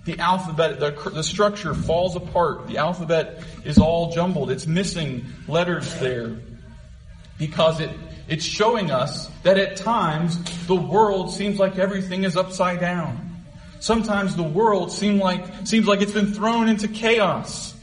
The 0.04 0.20
alphabet, 0.20 0.80
the, 0.80 0.92
the 1.10 1.24
structure 1.24 1.74
falls 1.74 2.16
apart. 2.16 2.68
The 2.68 2.78
alphabet 2.78 3.44
is 3.64 3.78
all 3.78 4.12
jumbled. 4.12 4.52
It's 4.52 4.68
missing 4.68 5.26
letters 5.48 5.92
there 6.00 6.38
because 7.40 7.80
it, 7.80 7.90
it's 8.28 8.46
showing 8.46 8.92
us 8.92 9.30
that 9.44 9.58
at 9.58 9.78
times 9.78 10.38
the 10.68 10.76
world 10.76 11.34
seems 11.34 11.58
like 11.58 11.80
everything 11.80 12.24
is 12.24 12.38
upside 12.38 12.80
down. 12.80 13.44
Sometimes 13.80 14.36
the 14.36 14.44
world 14.44 14.92
seem 14.92 15.20
like, 15.20 15.44
seems 15.66 15.88
like 15.88 16.02
it's 16.02 16.12
been 16.14 16.34
thrown 16.34 16.70
into 16.70 16.88
chaos. 16.88 17.74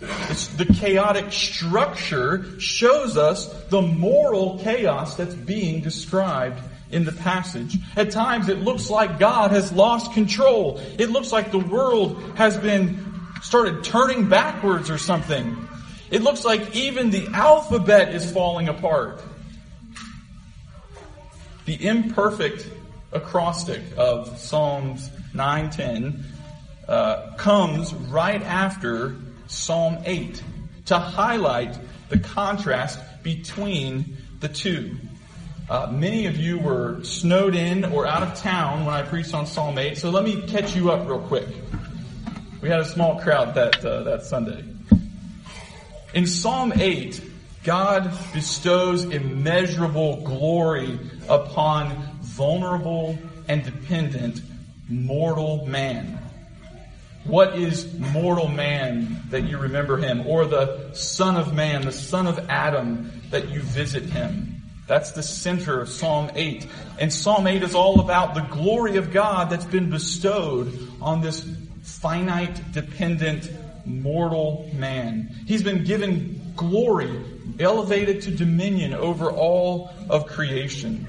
It's 0.00 0.48
the 0.48 0.64
chaotic 0.64 1.32
structure 1.32 2.58
shows 2.58 3.16
us 3.16 3.46
the 3.64 3.82
moral 3.82 4.58
chaos 4.60 5.16
that's 5.16 5.34
being 5.34 5.82
described 5.82 6.60
in 6.92 7.04
the 7.04 7.12
passage. 7.12 7.76
At 7.96 8.10
times 8.10 8.48
it 8.48 8.58
looks 8.58 8.90
like 8.90 9.18
God 9.18 9.50
has 9.52 9.72
lost 9.72 10.12
control. 10.12 10.80
It 10.98 11.10
looks 11.10 11.32
like 11.32 11.50
the 11.50 11.58
world 11.58 12.20
has 12.36 12.56
been 12.56 13.06
started 13.42 13.84
turning 13.84 14.28
backwards 14.28 14.90
or 14.90 14.98
something. 14.98 15.68
It 16.10 16.22
looks 16.22 16.44
like 16.44 16.74
even 16.74 17.10
the 17.10 17.28
alphabet 17.28 18.14
is 18.14 18.30
falling 18.30 18.68
apart. 18.68 19.22
The 21.66 21.86
imperfect 21.86 22.68
acrostic 23.12 23.82
of 23.96 24.38
Psalms 24.38 25.08
9:10 25.34 26.24
uh, 26.88 27.36
comes 27.36 27.94
right 27.94 28.42
after 28.42 29.16
Psalm 29.46 29.98
8 30.04 30.42
to 30.86 30.98
highlight 30.98 31.78
the 32.08 32.18
contrast 32.18 32.98
between 33.22 34.16
the 34.40 34.48
two. 34.48 34.96
Uh, 35.70 35.88
many 35.92 36.26
of 36.26 36.36
you 36.36 36.58
were 36.58 37.00
snowed 37.04 37.54
in 37.54 37.84
or 37.84 38.04
out 38.04 38.24
of 38.24 38.34
town 38.34 38.84
when 38.84 38.92
I 38.92 39.02
preached 39.02 39.32
on 39.34 39.46
Psalm 39.46 39.78
8, 39.78 39.96
so 39.96 40.10
let 40.10 40.24
me 40.24 40.42
catch 40.48 40.74
you 40.74 40.90
up 40.90 41.08
real 41.08 41.20
quick. 41.20 41.46
We 42.60 42.68
had 42.68 42.80
a 42.80 42.84
small 42.84 43.20
crowd 43.20 43.54
that 43.54 43.84
uh, 43.84 44.02
that 44.02 44.24
Sunday. 44.24 44.64
In 46.12 46.26
Psalm 46.26 46.72
8, 46.74 47.22
God 47.62 48.12
bestows 48.32 49.04
immeasurable 49.04 50.22
glory 50.22 50.98
upon 51.28 51.90
vulnerable 52.20 53.16
and 53.46 53.62
dependent 53.62 54.42
mortal 54.88 55.66
man. 55.66 56.18
What 57.22 57.56
is 57.56 57.96
mortal 57.96 58.48
man 58.48 59.22
that 59.28 59.44
you 59.44 59.56
remember 59.58 59.98
him? 59.98 60.26
Or 60.26 60.46
the 60.46 60.92
son 60.94 61.36
of 61.36 61.54
man, 61.54 61.82
the 61.82 61.92
son 61.92 62.26
of 62.26 62.40
Adam 62.50 63.12
that 63.30 63.50
you 63.50 63.60
visit 63.60 64.06
him? 64.06 64.49
That's 64.90 65.12
the 65.12 65.22
center 65.22 65.80
of 65.80 65.88
Psalm 65.88 66.32
8. 66.34 66.66
And 66.98 67.12
Psalm 67.12 67.46
8 67.46 67.62
is 67.62 67.76
all 67.76 68.00
about 68.00 68.34
the 68.34 68.40
glory 68.40 68.96
of 68.96 69.12
God 69.12 69.48
that's 69.48 69.64
been 69.64 69.88
bestowed 69.88 70.76
on 71.00 71.20
this 71.20 71.48
finite, 71.84 72.72
dependent, 72.72 73.48
mortal 73.86 74.68
man. 74.74 75.32
He's 75.46 75.62
been 75.62 75.84
given 75.84 76.54
glory, 76.56 77.24
elevated 77.60 78.22
to 78.22 78.32
dominion 78.32 78.92
over 78.92 79.30
all 79.30 79.92
of 80.08 80.26
creation. 80.26 81.06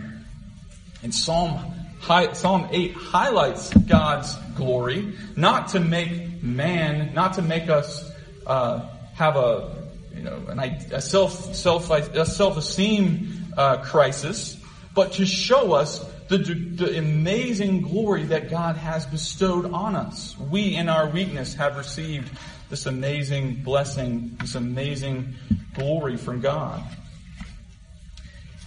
And 1.01 1.11
Psalm 1.11 1.59
Psalm 2.01 2.67
8 2.69 2.93
highlights 2.93 3.73
God's 3.73 4.35
glory, 4.55 5.17
not 5.35 5.69
to 5.69 5.79
make 5.79 6.43
man, 6.43 7.15
not 7.15 7.33
to 7.33 7.41
make 7.41 7.67
us 7.67 8.11
uh, 8.45 8.87
have 9.15 9.37
a, 9.37 9.75
you 10.15 10.21
know, 10.21 10.39
an, 10.49 10.59
a 10.59 11.01
self 11.01 11.55
self 11.55 11.89
a 11.89 12.25
self 12.27 12.57
esteem 12.57 13.40
uh, 13.57 13.77
crisis, 13.77 14.57
but 14.93 15.13
to 15.13 15.25
show 15.25 15.73
us 15.73 16.03
the, 16.27 16.37
the 16.37 16.97
amazing 16.97 17.81
glory 17.81 18.23
that 18.25 18.49
God 18.49 18.77
has 18.77 19.05
bestowed 19.05 19.71
on 19.73 19.95
us. 19.95 20.37
We, 20.37 20.75
in 20.75 20.89
our 20.89 21.09
weakness, 21.09 21.53
have 21.55 21.77
received 21.77 22.31
this 22.69 22.85
amazing 22.85 23.63
blessing, 23.63 24.37
this 24.39 24.55
amazing 24.55 25.35
glory 25.73 26.17
from 26.17 26.39
God. 26.39 26.83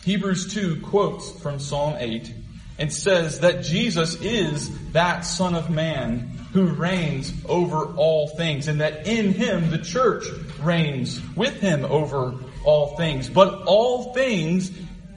Hebrews 0.04 0.52
2 0.52 0.82
quotes 0.82 1.30
from 1.40 1.58
Psalm 1.58 1.96
8 1.98 2.34
and 2.78 2.92
says 2.92 3.40
that 3.40 3.62
Jesus 3.62 4.20
is 4.20 4.92
that 4.92 5.22
Son 5.22 5.54
of 5.54 5.70
Man 5.70 6.34
who 6.54 6.66
reigns 6.66 7.32
over 7.46 7.86
all 7.96 8.28
things, 8.28 8.68
and 8.68 8.80
that 8.80 9.08
in 9.08 9.32
him 9.32 9.70
the 9.70 9.78
church 9.78 10.24
reigns 10.60 11.20
with 11.34 11.60
him 11.60 11.84
over 11.84 12.36
all 12.64 12.96
things. 12.96 13.28
But 13.28 13.62
all 13.66 14.12
things 14.12 14.70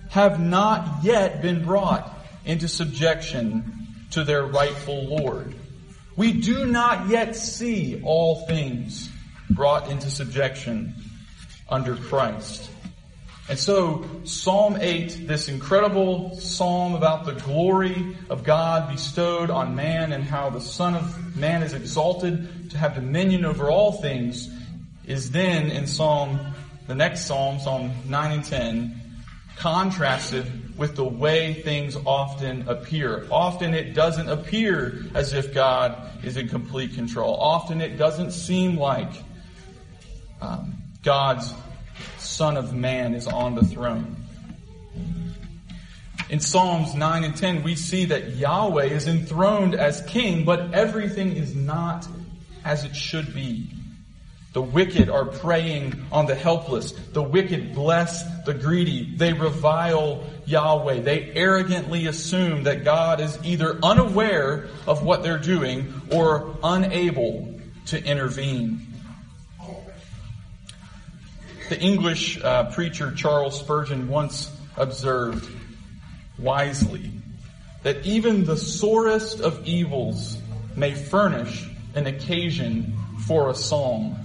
have 0.09 0.39
not 0.39 1.03
yet 1.03 1.41
been 1.41 1.63
brought 1.63 2.13
into 2.45 2.67
subjection 2.67 3.87
to 4.11 4.23
their 4.23 4.45
rightful 4.45 5.05
Lord. 5.05 5.53
We 6.15 6.33
do 6.33 6.65
not 6.65 7.09
yet 7.09 7.35
see 7.35 8.01
all 8.03 8.47
things 8.47 9.09
brought 9.49 9.89
into 9.89 10.09
subjection 10.09 10.95
under 11.69 11.95
Christ. 11.95 12.69
And 13.49 13.57
so, 13.57 14.05
Psalm 14.25 14.77
8, 14.79 15.25
this 15.25 15.47
incredible 15.47 16.37
psalm 16.37 16.95
about 16.95 17.25
the 17.25 17.31
glory 17.31 18.17
of 18.29 18.43
God 18.43 18.91
bestowed 18.91 19.49
on 19.49 19.73
man 19.73 20.11
and 20.11 20.23
how 20.23 20.49
the 20.49 20.59
Son 20.59 20.95
of 20.95 21.37
Man 21.37 21.63
is 21.63 21.73
exalted 21.73 22.71
to 22.71 22.77
have 22.77 22.95
dominion 22.95 23.45
over 23.45 23.69
all 23.69 23.93
things, 23.93 24.49
is 25.05 25.31
then 25.31 25.71
in 25.71 25.87
Psalm, 25.87 26.39
the 26.88 26.96
next 26.96 27.25
Psalm, 27.25 27.60
Psalm 27.60 27.91
9 28.08 28.32
and 28.32 28.46
10, 28.46 29.01
contrasted 29.58 30.77
with 30.77 30.96
the 30.96 31.03
way 31.03 31.53
things 31.53 31.98
often 32.06 32.67
appear. 32.70 33.27
Often 33.32 33.74
it 33.74 33.94
doesn't 33.94 34.29
appear 34.29 35.03
as 35.13 35.34
if 35.34 35.53
God 35.53 36.24
is 36.24 36.38
in 36.38 36.48
complete 36.48 36.94
control. 36.96 37.36
Often 37.36 37.82
it 37.82 37.98
doesn't 37.98 38.32
seem 38.32 38.77
like 38.77 39.12
um, 40.41 40.75
God's 41.03 41.53
Son 42.17 42.56
of 42.56 42.74
Man 42.74 43.15
is 43.15 43.27
on 43.27 43.56
the 43.56 43.65
throne. 43.65 44.15
In 46.29 46.39
Psalms 46.39 46.94
9 46.94 47.24
and 47.24 47.36
10, 47.36 47.63
we 47.63 47.75
see 47.75 48.06
that 48.06 48.36
Yahweh 48.36 48.86
is 48.86 49.08
enthroned 49.08 49.75
as 49.75 50.01
king, 50.01 50.46
but 50.46 50.74
everything 50.74 51.36
is 51.36 51.56
not 51.56 52.08
as 52.65 52.84
it 52.84 52.96
should 52.96 53.34
be. 53.34 53.70
The 54.57 54.63
wicked 54.63 55.07
are 55.07 55.25
preying 55.25 56.07
on 56.11 56.25
the 56.25 56.33
helpless. 56.33 56.91
The 56.91 57.21
wicked 57.21 57.75
bless 57.75 58.23
the 58.43 58.55
greedy. 58.55 59.15
They 59.15 59.31
revile 59.31 60.23
Yahweh. 60.47 61.01
They 61.01 61.31
arrogantly 61.35 62.07
assume 62.07 62.63
that 62.63 62.83
God 62.83 63.21
is 63.21 63.37
either 63.43 63.77
unaware 63.83 64.69
of 64.87 65.03
what 65.03 65.21
they're 65.21 65.37
doing 65.37 65.93
or 66.11 66.57
unable 66.63 67.59
to 67.85 68.03
intervene. 68.03 68.87
The 71.69 71.79
English 71.79 72.43
uh, 72.43 72.71
preacher 72.71 73.11
Charles 73.11 73.59
Spurgeon 73.59 74.07
once 74.07 74.51
observed 74.75 75.47
wisely 76.39 77.11
that 77.83 78.07
even 78.07 78.43
the 78.43 78.57
sorest 78.57 79.39
of 79.39 79.67
evils 79.67 80.35
may 80.75 80.95
furnish 80.95 81.69
an 81.93 82.07
occasion 82.07 82.97
for 83.27 83.51
a 83.51 83.53
psalm. 83.53 84.23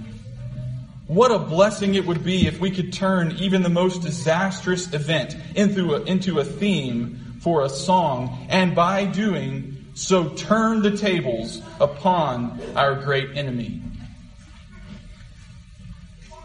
What 1.13 1.29
a 1.29 1.37
blessing 1.37 1.93
it 1.93 2.07
would 2.07 2.23
be 2.23 2.47
if 2.47 2.59
we 2.59 2.71
could 2.71 2.91
turn 2.91 3.33
even 3.33 3.61
the 3.61 3.69
most 3.69 4.01
disastrous 4.01 4.91
event 4.93 5.35
into 5.53 5.93
a, 5.93 6.01
into 6.01 6.39
a 6.39 6.43
theme 6.43 7.37
for 7.39 7.63
a 7.63 7.69
song, 7.69 8.47
and 8.49 8.73
by 8.73 9.05
doing 9.05 9.85
so 9.93 10.29
turn 10.29 10.81
the 10.81 10.97
tables 10.97 11.61
upon 11.79 12.59
our 12.75 12.95
great 12.95 13.37
enemy. 13.37 13.83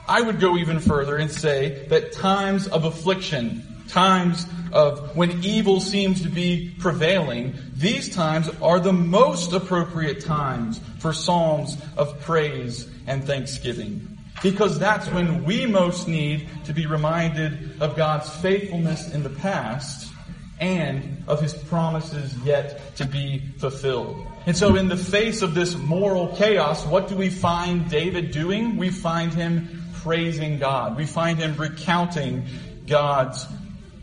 I 0.07 0.21
would 0.21 0.39
go 0.39 0.59
even 0.59 0.81
further 0.81 1.17
and 1.17 1.31
say 1.31 1.87
that 1.89 2.13
times 2.13 2.69
of 2.69 2.85
affliction, 2.85 3.67
times 3.89 4.47
of 4.71 5.17
when 5.17 5.43
evil 5.43 5.81
seems 5.81 6.21
to 6.25 6.29
be 6.29 6.75
prevailing, 6.79 7.55
these 7.75 8.15
times 8.15 8.51
are 8.61 8.81
the 8.81 8.93
most 8.93 9.55
appropriate 9.55 10.27
times 10.27 10.79
for 10.99 11.15
psalms 11.15 11.75
of 11.97 12.21
praise 12.21 12.87
and 13.07 13.25
thanksgiving. 13.25 14.18
Because 14.43 14.79
that's 14.79 15.09
when 15.09 15.45
we 15.45 15.67
most 15.67 16.09
need 16.09 16.49
to 16.65 16.73
be 16.73 16.87
reminded 16.87 17.81
of 17.81 17.97
God's 17.97 18.29
faithfulness 18.37 19.13
in 19.13 19.23
the 19.23 19.31
past 19.31 20.13
and 20.61 21.25
of 21.27 21.41
His 21.41 21.55
promises 21.55 22.37
yet 22.45 22.97
to 22.97 23.05
be 23.05 23.43
fulfilled. 23.59 24.25
And 24.47 24.57
so 24.57 24.77
in 24.77 24.89
the 24.89 24.97
face 24.97 25.43
of 25.43 25.55
this 25.55 25.77
moral 25.77 26.35
chaos, 26.37 26.87
what 26.87 27.09
do 27.09 27.17
we 27.17 27.29
find 27.29 27.89
David 27.91 28.31
doing? 28.31 28.77
We 28.77 28.91
find 28.91 29.33
him 29.35 29.83
praising 29.97 30.59
God. 30.59 30.97
We 30.97 31.05
find 31.05 31.39
him 31.39 31.55
recounting 31.57 32.47
God's 32.87 33.47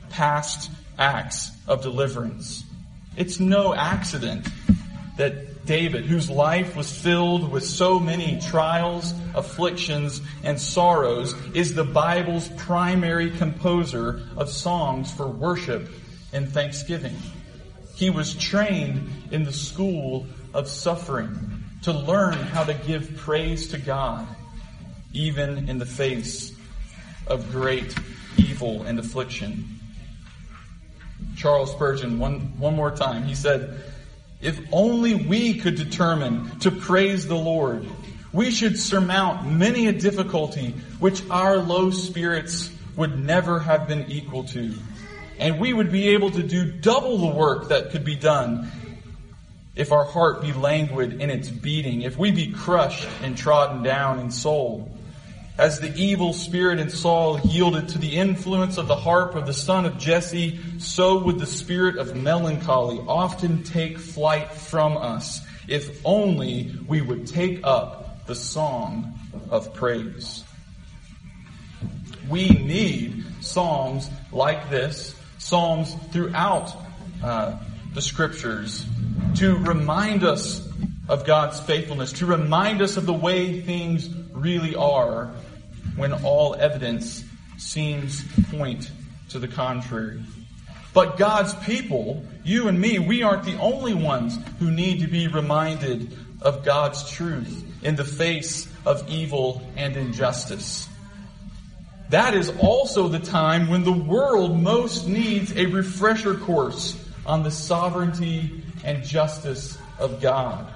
past 0.10 0.70
acts 1.00 1.52
of 1.68 1.82
deliverance. 1.82 2.64
It's 3.18 3.40
no 3.40 3.74
accident 3.74 4.48
that 5.18 5.66
David, 5.66 6.06
whose 6.06 6.30
life 6.30 6.76
was 6.76 6.92
filled 6.92 7.52
with 7.52 7.66
so 7.66 8.00
many 8.00 8.40
trials, 8.42 9.14
afflictions, 9.34 10.22
and 10.44 10.60
sorrows, 10.60 11.34
is 11.54 11.74
the 11.74 11.84
Bible's 11.84 12.50
primary 12.58 13.32
composer 13.32 14.22
of 14.38 14.50
songs 14.50 15.12
for 15.12 15.28
worship 15.28 15.90
and 16.34 16.50
thanksgiving. 16.50 17.16
He 17.96 18.10
was 18.10 18.34
trained 18.36 19.10
in 19.32 19.44
the 19.44 19.54
school 19.54 20.28
of 20.54 20.68
suffering 20.68 21.64
to 21.84 21.94
learn 21.94 22.34
how 22.34 22.64
to 22.64 22.74
give 22.74 23.16
praise 23.18 23.70
to 23.70 23.78
God 23.78 24.28
even 25.14 25.70
in 25.70 25.78
the 25.78 25.86
face 25.86 26.54
of 27.28 27.52
great 27.52 27.96
evil 28.38 28.84
and 28.84 29.00
affliction. 29.00 29.80
Charles 31.38 31.72
Spurgeon, 31.72 32.20
one, 32.20 32.60
one 32.60 32.76
more 32.76 32.92
time, 32.92 33.24
he 33.24 33.34
said, 33.34 33.82
If 34.46 34.62
only 34.72 35.16
we 35.16 35.56
could 35.56 35.74
determine 35.74 36.60
to 36.60 36.70
praise 36.70 37.28
the 37.28 37.36
Lord, 37.36 37.84
we 38.32 38.52
should 38.52 38.78
surmount 38.78 39.50
many 39.52 39.88
a 39.88 39.92
difficulty 39.92 40.76
which 41.00 41.28
our 41.32 41.58
low 41.58 41.90
spirits 41.90 42.70
would 42.96 43.18
never 43.18 43.58
have 43.58 43.88
been 43.88 44.06
equal 44.08 44.44
to. 44.44 44.72
And 45.40 45.60
we 45.60 45.74
would 45.74 45.92
be 45.92 46.10
able 46.10 46.30
to 46.30 46.44
do 46.44 46.72
double 46.72 47.18
the 47.18 47.36
work 47.36 47.70
that 47.70 47.90
could 47.90 48.06
be 48.06 48.16
done 48.16 48.72
if 49.76 49.92
our 49.92 50.06
heart 50.06 50.44
be 50.44 50.54
languid 50.54 51.22
in 51.24 51.32
its 51.32 51.50
beating, 51.50 52.04
if 52.04 52.16
we 52.16 52.30
be 52.30 52.52
crushed 52.52 53.08
and 53.24 53.36
trodden 53.36 53.82
down 53.82 54.20
in 54.20 54.30
soul. 54.30 54.95
As 55.58 55.80
the 55.80 55.96
evil 55.96 56.34
spirit 56.34 56.80
in 56.80 56.90
Saul 56.90 57.40
yielded 57.40 57.88
to 57.90 57.98
the 57.98 58.18
influence 58.18 58.78
of 58.78 58.90
the 58.90 58.96
harp 58.96 59.36
of 59.36 59.46
the 59.46 59.54
son 59.54 59.86
of 59.86 59.98
Jesse, 59.98 60.60
so 60.80 61.24
would 61.24 61.40
the 61.40 61.46
spirit 61.46 61.96
of 61.96 62.14
melancholy 62.14 63.00
often 63.08 63.64
take 63.64 63.98
flight 63.98 64.52
from 64.52 64.98
us, 64.98 65.40
if 65.70 66.06
only 66.06 66.76
we 66.88 67.00
would 67.00 67.28
take 67.28 67.62
up 67.64 68.26
the 68.28 68.36
song 68.36 69.18
of 69.50 69.74
praise. 69.74 70.44
We 72.28 72.50
need 72.50 73.24
psalms 73.40 74.10
like 74.34 74.70
this, 74.70 75.16
psalms 75.38 75.96
throughout 76.12 76.76
uh, 77.24 77.58
the 77.94 78.02
scriptures, 78.02 78.86
to 79.36 79.56
remind 79.56 80.26
us 80.26 80.68
of 81.08 81.26
God's 81.26 81.60
faithfulness, 81.60 82.14
to 82.14 82.26
remind 82.26 82.82
us 82.82 82.98
of 82.98 83.06
the 83.06 83.14
way 83.14 83.62
things 83.62 84.10
really 84.32 84.76
are 84.76 85.32
when 85.96 86.14
all 86.14 86.56
evidence 86.56 87.24
seems 87.58 88.24
to 88.36 88.42
point 88.44 88.92
to 89.30 89.40
the 89.40 89.48
contrary. 89.48 90.22
But 90.94 91.18
God's 91.18 91.54
people, 91.66 92.26
you 92.44 92.68
and 92.68 92.80
me, 92.80 93.00
we 93.00 93.22
aren't 93.22 93.44
the 93.44 93.60
only 93.60 93.94
ones 93.94 94.40
who 94.60 94.72
need 94.72 95.02
to 95.02 95.08
be 95.08 95.28
reminded 95.28 96.18
of 96.42 96.64
God's 96.64 97.10
truth 97.12 97.66
in 97.84 97.96
the 97.96 98.06
face 98.06 98.68
of 98.86 99.08
evil 99.10 99.62
and 99.76 99.96
injustice. 99.98 100.88
That 102.10 102.34
is 102.34 102.52
also 102.60 103.08
the 103.08 103.20
time 103.20 103.68
when 103.68 103.84
the 103.84 103.92
world 103.92 104.58
most 104.58 105.08
needs 105.08 105.56
a 105.56 105.66
refresher 105.66 106.36
course 106.36 106.98
on 107.26 107.44
the 107.44 107.52
sovereignty 107.52 108.64
and 108.84 109.04
justice 109.04 109.78
of 109.98 110.22
God. 110.22 110.72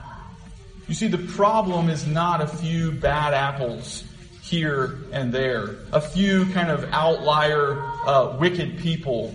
You 0.89 0.95
see, 0.95 1.08
the 1.08 1.19
problem 1.19 1.88
is 1.88 2.08
not 2.08 2.41
a 2.41 2.47
few 2.47 2.91
bad 2.91 3.36
apples 3.36 4.04
here 4.41 4.97
and 5.12 5.32
there. 5.32 5.75
A 5.93 6.02
few 6.02 6.47
kind 6.47 6.71
of 6.71 6.84
outlier, 6.91 7.80
uh, 8.08 8.36
wicked 8.39 8.80
people 8.80 9.32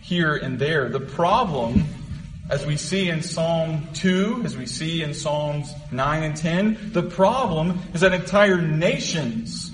here 0.00 0.34
and 0.34 0.58
there. 0.58 0.88
The 0.88 0.98
problem, 0.98 1.84
as 2.50 2.66
we 2.66 2.76
see 2.76 3.10
in 3.10 3.22
Psalm 3.22 3.86
2, 3.94 4.42
as 4.44 4.56
we 4.56 4.66
see 4.66 5.04
in 5.04 5.14
Psalms 5.14 5.72
9 5.92 6.22
and 6.24 6.36
10, 6.36 6.90
the 6.94 7.04
problem 7.04 7.78
is 7.94 8.00
that 8.00 8.12
entire 8.12 8.60
nations, 8.60 9.70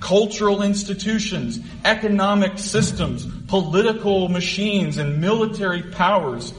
cultural 0.00 0.60
institutions, 0.60 1.58
economic 1.86 2.58
systems, 2.58 3.24
political 3.46 4.28
machines, 4.28 4.98
and 4.98 5.22
military 5.22 5.84
powers, 5.84 6.52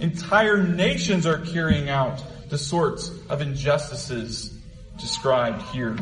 entire 0.00 0.62
nations 0.62 1.26
are 1.26 1.40
carrying 1.40 1.90
out 1.90 2.22
the 2.48 2.58
sorts 2.58 3.10
of 3.28 3.40
injustices 3.40 4.52
described 4.98 5.62
here. 5.70 5.96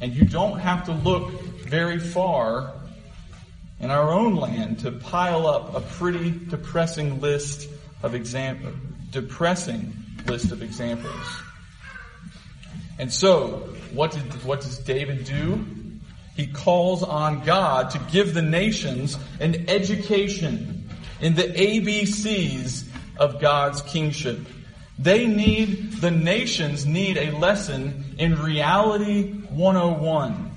And 0.00 0.12
you 0.14 0.24
don't 0.24 0.58
have 0.58 0.86
to 0.86 0.92
look 0.92 1.30
very 1.60 1.98
far 1.98 2.72
in 3.80 3.90
our 3.90 4.12
own 4.12 4.36
land 4.36 4.80
to 4.80 4.92
pile 4.92 5.46
up 5.46 5.74
a 5.74 5.80
pretty 5.80 6.30
depressing 6.30 7.20
list 7.20 7.68
of 8.02 8.14
exam- 8.14 8.96
depressing 9.10 9.92
list 10.26 10.52
of 10.52 10.62
examples. 10.62 11.42
And 12.98 13.12
so, 13.12 13.68
what, 13.92 14.12
did, 14.12 14.44
what 14.44 14.60
does 14.60 14.78
David 14.78 15.24
do? 15.24 15.64
He 16.36 16.46
calls 16.46 17.02
on 17.02 17.44
God 17.44 17.90
to 17.90 17.98
give 18.10 18.34
the 18.34 18.42
nations 18.42 19.18
an 19.40 19.68
education 19.68 20.88
in 21.20 21.34
the 21.34 21.42
ABCs 21.42 22.86
of 23.18 23.40
God's 23.40 23.82
kingship. 23.82 24.38
They 25.00 25.26
need, 25.26 25.92
the 25.92 26.10
nations 26.10 26.84
need 26.84 27.16
a 27.16 27.30
lesson 27.30 28.16
in 28.18 28.36
reality 28.42 29.32
101. 29.32 30.50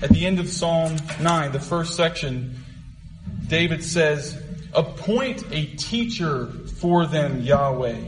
At 0.00 0.08
the 0.08 0.24
end 0.24 0.40
of 0.40 0.48
Psalm 0.48 0.96
9, 1.20 1.52
the 1.52 1.60
first 1.60 1.94
section, 1.94 2.56
David 3.46 3.84
says, 3.84 4.42
Appoint 4.72 5.44
a 5.52 5.66
teacher 5.76 6.46
for 6.80 7.04
them, 7.04 7.42
Yahweh. 7.42 7.98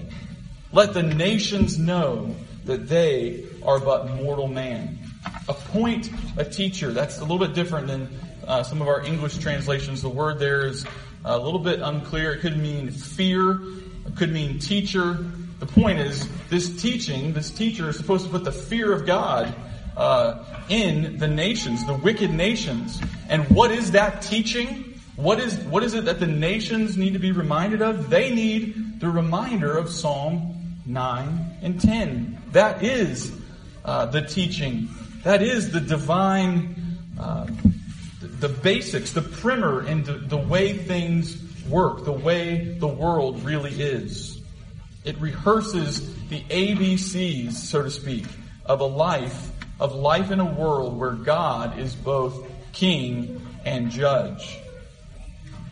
Let 0.73 0.95
the 0.95 1.03
nations 1.03 1.79
know 1.79 2.35
that 2.65 2.89
they 2.89 3.45
are 3.63 3.81
but 3.81 4.11
mortal 4.13 4.49
man. 4.49 4.99
Appoint 5.47 6.11
a 6.39 6.45
teacher. 6.45 6.91
That's 6.91 7.19
a 7.19 7.23
little 7.23 7.39
bit 7.39 7.55
different 7.55 7.87
than 7.87 8.09
uh, 8.47 8.63
some 8.63 8.81
of 8.81 8.89
our 8.89 9.03
English 9.03 9.37
translations. 9.39 10.01
The 10.01 10.09
word 10.09 10.39
there 10.39 10.67
is 10.67 10.87
a 11.23 11.39
little 11.39 11.59
bit 11.59 11.81
unclear. 11.81 12.33
It 12.33 12.41
could 12.41 12.57
mean 12.57 12.91
fear. 12.91 13.61
It 14.07 14.17
could 14.17 14.33
mean 14.33 14.59
teacher. 14.59 15.19
The 15.61 15.67
point 15.67 16.01
is, 16.01 16.27
this 16.49 16.81
teaching, 16.81 17.35
this 17.35 17.51
teacher 17.51 17.91
is 17.91 17.99
supposed 17.99 18.25
to 18.25 18.31
put 18.31 18.45
the 18.45 18.53
fear 18.53 18.95
of 18.95 19.05
God 19.05 19.55
uh, 19.95 20.43
in 20.71 21.19
the 21.19 21.29
nations, 21.29 21.85
the 21.85 21.95
wicked 21.95 22.31
nations. 22.31 22.99
And 23.29 23.47
what 23.51 23.71
is 23.71 23.91
that 23.91 24.23
teaching? 24.23 24.99
What 25.17 25.39
is, 25.39 25.59
what 25.59 25.83
is 25.83 25.93
it 25.93 26.07
that 26.07 26.19
the 26.19 26.27
nations 26.27 26.97
need 26.97 27.13
to 27.13 27.19
be 27.19 27.33
reminded 27.33 27.83
of? 27.83 28.09
They 28.09 28.35
need 28.35 29.01
the 29.01 29.11
reminder 29.11 29.77
of 29.77 29.91
Psalm 29.91 30.79
9 30.87 31.59
and 31.61 31.79
10. 31.79 32.39
That 32.53 32.83
is 32.83 33.31
uh, 33.85 34.07
the 34.07 34.23
teaching. 34.23 34.89
That 35.25 35.43
is 35.43 35.73
the 35.73 35.81
divine, 35.81 36.75
uh, 37.19 37.47
the 38.21 38.49
basics, 38.49 39.13
the 39.13 39.21
primer 39.21 39.87
into 39.87 40.15
the 40.15 40.39
way 40.39 40.73
things 40.73 41.37
work, 41.69 42.07
the 42.07 42.13
way 42.13 42.77
the 42.79 42.89
world 42.89 43.45
really 43.45 43.79
is. 43.79 44.30
It 45.05 45.19
rehearses 45.19 46.15
the 46.29 46.41
ABCs, 46.43 47.53
so 47.53 47.83
to 47.83 47.91
speak, 47.91 48.27
of 48.67 48.81
a 48.81 48.87
life, 48.87 49.51
of 49.81 49.95
life 49.95 50.31
in 50.31 50.41
a 50.41 50.45
world 50.45 50.99
where 50.99 51.13
God 51.13 51.79
is 51.79 51.95
both 51.95 52.47
king 52.73 53.41
and 53.65 53.91
judge. 53.91 54.59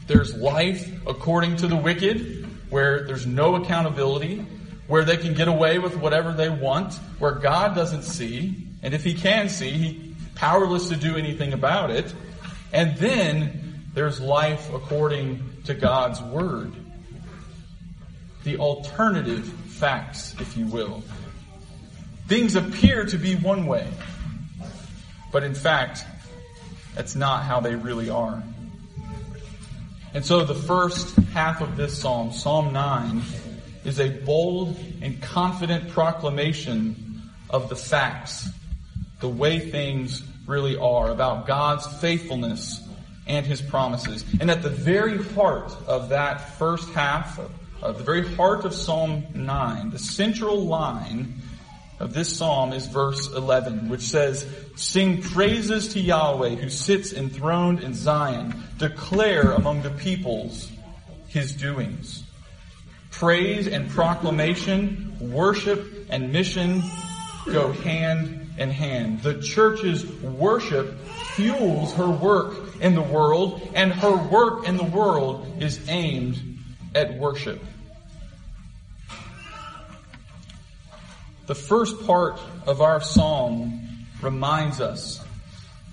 There's 0.06 0.34
life 0.34 0.90
according 1.06 1.56
to 1.56 1.68
the 1.68 1.76
wicked, 1.76 2.46
where 2.70 3.06
there's 3.06 3.26
no 3.26 3.56
accountability, 3.56 4.46
where 4.86 5.04
they 5.04 5.18
can 5.18 5.34
get 5.34 5.48
away 5.48 5.78
with 5.78 5.96
whatever 5.96 6.32
they 6.32 6.48
want, 6.48 6.94
where 7.18 7.32
God 7.32 7.74
doesn't 7.74 8.02
see, 8.02 8.56
and 8.82 8.94
if 8.94 9.04
he 9.04 9.12
can 9.12 9.50
see, 9.50 9.70
he's 9.70 10.14
powerless 10.34 10.88
to 10.88 10.96
do 10.96 11.16
anything 11.16 11.52
about 11.52 11.90
it. 11.90 12.14
And 12.72 12.96
then 12.96 13.84
there's 13.92 14.20
life 14.20 14.72
according 14.72 15.42
to 15.64 15.74
God's 15.74 16.22
word. 16.22 16.72
The 18.44 18.56
alternative 18.58 19.46
facts, 19.46 20.34
if 20.40 20.56
you 20.56 20.66
will. 20.66 21.02
Things 22.26 22.56
appear 22.56 23.06
to 23.06 23.16
be 23.16 23.36
one 23.36 23.66
way, 23.66 23.86
but 25.32 25.42
in 25.42 25.54
fact, 25.54 26.04
that's 26.94 27.14
not 27.14 27.44
how 27.44 27.60
they 27.60 27.74
really 27.74 28.10
are. 28.10 28.42
And 30.14 30.24
so 30.24 30.44
the 30.44 30.54
first 30.54 31.16
half 31.32 31.60
of 31.60 31.76
this 31.76 31.98
psalm, 31.98 32.32
Psalm 32.32 32.72
9, 32.72 33.22
is 33.84 34.00
a 34.00 34.08
bold 34.08 34.78
and 35.00 35.20
confident 35.22 35.90
proclamation 35.90 37.22
of 37.50 37.68
the 37.68 37.76
facts, 37.76 38.48
the 39.20 39.28
way 39.28 39.58
things 39.58 40.22
really 40.46 40.76
are, 40.76 41.10
about 41.10 41.46
God's 41.46 41.86
faithfulness 42.00 42.86
and 43.26 43.46
His 43.46 43.62
promises. 43.62 44.24
And 44.40 44.50
at 44.50 44.62
the 44.62 44.70
very 44.70 45.22
heart 45.22 45.72
of 45.86 46.08
that 46.08 46.56
first 46.58 46.88
half, 46.90 47.38
of 47.82 47.98
the 47.98 48.04
very 48.04 48.26
heart 48.34 48.64
of 48.64 48.74
Psalm 48.74 49.24
9, 49.34 49.90
the 49.90 49.98
central 49.98 50.64
line 50.64 51.34
of 52.00 52.14
this 52.14 52.36
psalm 52.36 52.72
is 52.72 52.86
verse 52.86 53.28
11, 53.32 53.88
which 53.88 54.02
says, 54.02 54.46
Sing 54.76 55.22
praises 55.22 55.88
to 55.88 56.00
Yahweh 56.00 56.56
who 56.56 56.70
sits 56.70 57.12
enthroned 57.12 57.80
in 57.80 57.94
Zion. 57.94 58.62
Declare 58.78 59.52
among 59.52 59.82
the 59.82 59.90
peoples 59.90 60.70
his 61.26 61.52
doings. 61.52 62.24
Praise 63.10 63.66
and 63.66 63.90
proclamation, 63.90 65.16
worship 65.20 66.06
and 66.10 66.32
mission 66.32 66.82
go 67.46 67.72
hand 67.72 68.48
in 68.58 68.70
hand. 68.70 69.22
The 69.22 69.40
church's 69.40 70.04
worship 70.22 70.98
fuels 71.34 71.94
her 71.94 72.08
work 72.08 72.80
in 72.80 72.94
the 72.94 73.02
world, 73.02 73.68
and 73.74 73.92
her 73.92 74.16
work 74.16 74.68
in 74.68 74.76
the 74.76 74.84
world 74.84 75.46
is 75.60 75.88
aimed 75.88 76.57
at 76.94 77.14
worship. 77.14 77.62
The 81.46 81.54
first 81.54 82.06
part 82.06 82.38
of 82.66 82.82
our 82.82 83.00
psalm 83.00 84.06
reminds 84.20 84.80
us 84.80 85.24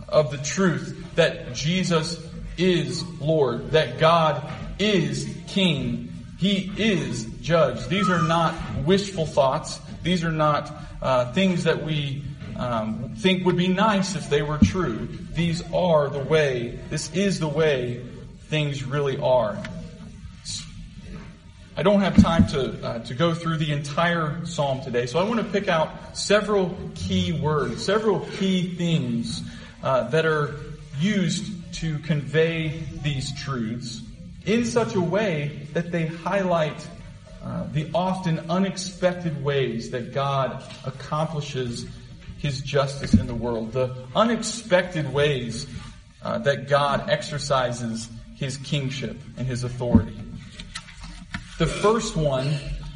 of 0.09 0.31
the 0.31 0.37
truth 0.37 1.15
that 1.15 1.53
Jesus 1.53 2.21
is 2.57 3.03
Lord, 3.21 3.71
that 3.71 3.97
God 3.97 4.45
is 4.79 5.33
King, 5.47 6.11
He 6.37 6.71
is 6.77 7.25
Judge. 7.41 7.87
These 7.87 8.09
are 8.09 8.21
not 8.21 8.53
wishful 8.83 9.25
thoughts. 9.25 9.79
These 10.03 10.23
are 10.23 10.31
not 10.31 10.71
uh, 11.01 11.31
things 11.31 11.63
that 11.63 11.83
we 11.85 12.23
um, 12.57 13.15
think 13.17 13.45
would 13.45 13.57
be 13.57 13.67
nice 13.67 14.15
if 14.15 14.29
they 14.29 14.41
were 14.41 14.57
true. 14.57 15.07
These 15.33 15.61
are 15.73 16.09
the 16.09 16.19
way, 16.19 16.79
this 16.89 17.13
is 17.13 17.39
the 17.39 17.47
way 17.47 18.01
things 18.49 18.83
really 18.83 19.17
are. 19.19 19.57
I 21.77 21.83
don't 21.83 21.99
have 21.99 22.15
time 22.21 22.47
to, 22.47 22.87
uh, 22.87 22.99
to 22.99 23.13
go 23.13 23.33
through 23.33 23.57
the 23.57 23.73
entire 23.73 24.45
psalm 24.45 24.79
today, 24.81 25.07
so 25.07 25.19
I 25.19 25.23
want 25.23 25.41
to 25.41 25.45
pick 25.45 25.67
out 25.67 26.15
several 26.15 26.73
key 26.95 27.33
words, 27.33 27.83
several 27.83 28.21
key 28.21 28.75
things 28.75 29.43
uh, 29.83 30.07
that 30.07 30.25
are 30.25 30.55
used 31.01 31.73
to 31.81 31.99
convey 31.99 32.81
these 33.03 33.37
truths 33.43 34.01
in 34.45 34.63
such 34.63 34.95
a 34.95 35.01
way 35.01 35.67
that 35.73 35.91
they 35.91 36.05
highlight 36.05 36.87
uh, 37.43 37.65
the 37.73 37.89
often 37.93 38.49
unexpected 38.49 39.43
ways 39.43 39.89
that 39.89 40.13
God 40.13 40.63
accomplishes 40.85 41.85
His 42.37 42.61
justice 42.61 43.15
in 43.15 43.27
the 43.27 43.35
world, 43.35 43.73
the 43.73 43.93
unexpected 44.15 45.13
ways 45.13 45.67
uh, 46.23 46.37
that 46.37 46.69
God 46.69 47.09
exercises 47.09 48.07
His 48.35 48.55
kingship 48.55 49.17
and 49.35 49.45
His 49.45 49.65
authority. 49.65 50.17
The 51.57 51.67
first 51.67 52.17
one, 52.17 52.53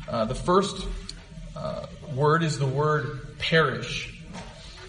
uh, 0.10 0.26
the 0.26 0.36
first 0.36 0.86
uh, 1.56 1.86
word 2.14 2.44
is 2.44 2.60
the 2.60 2.68
word 2.68 3.38
perish. 3.38 4.14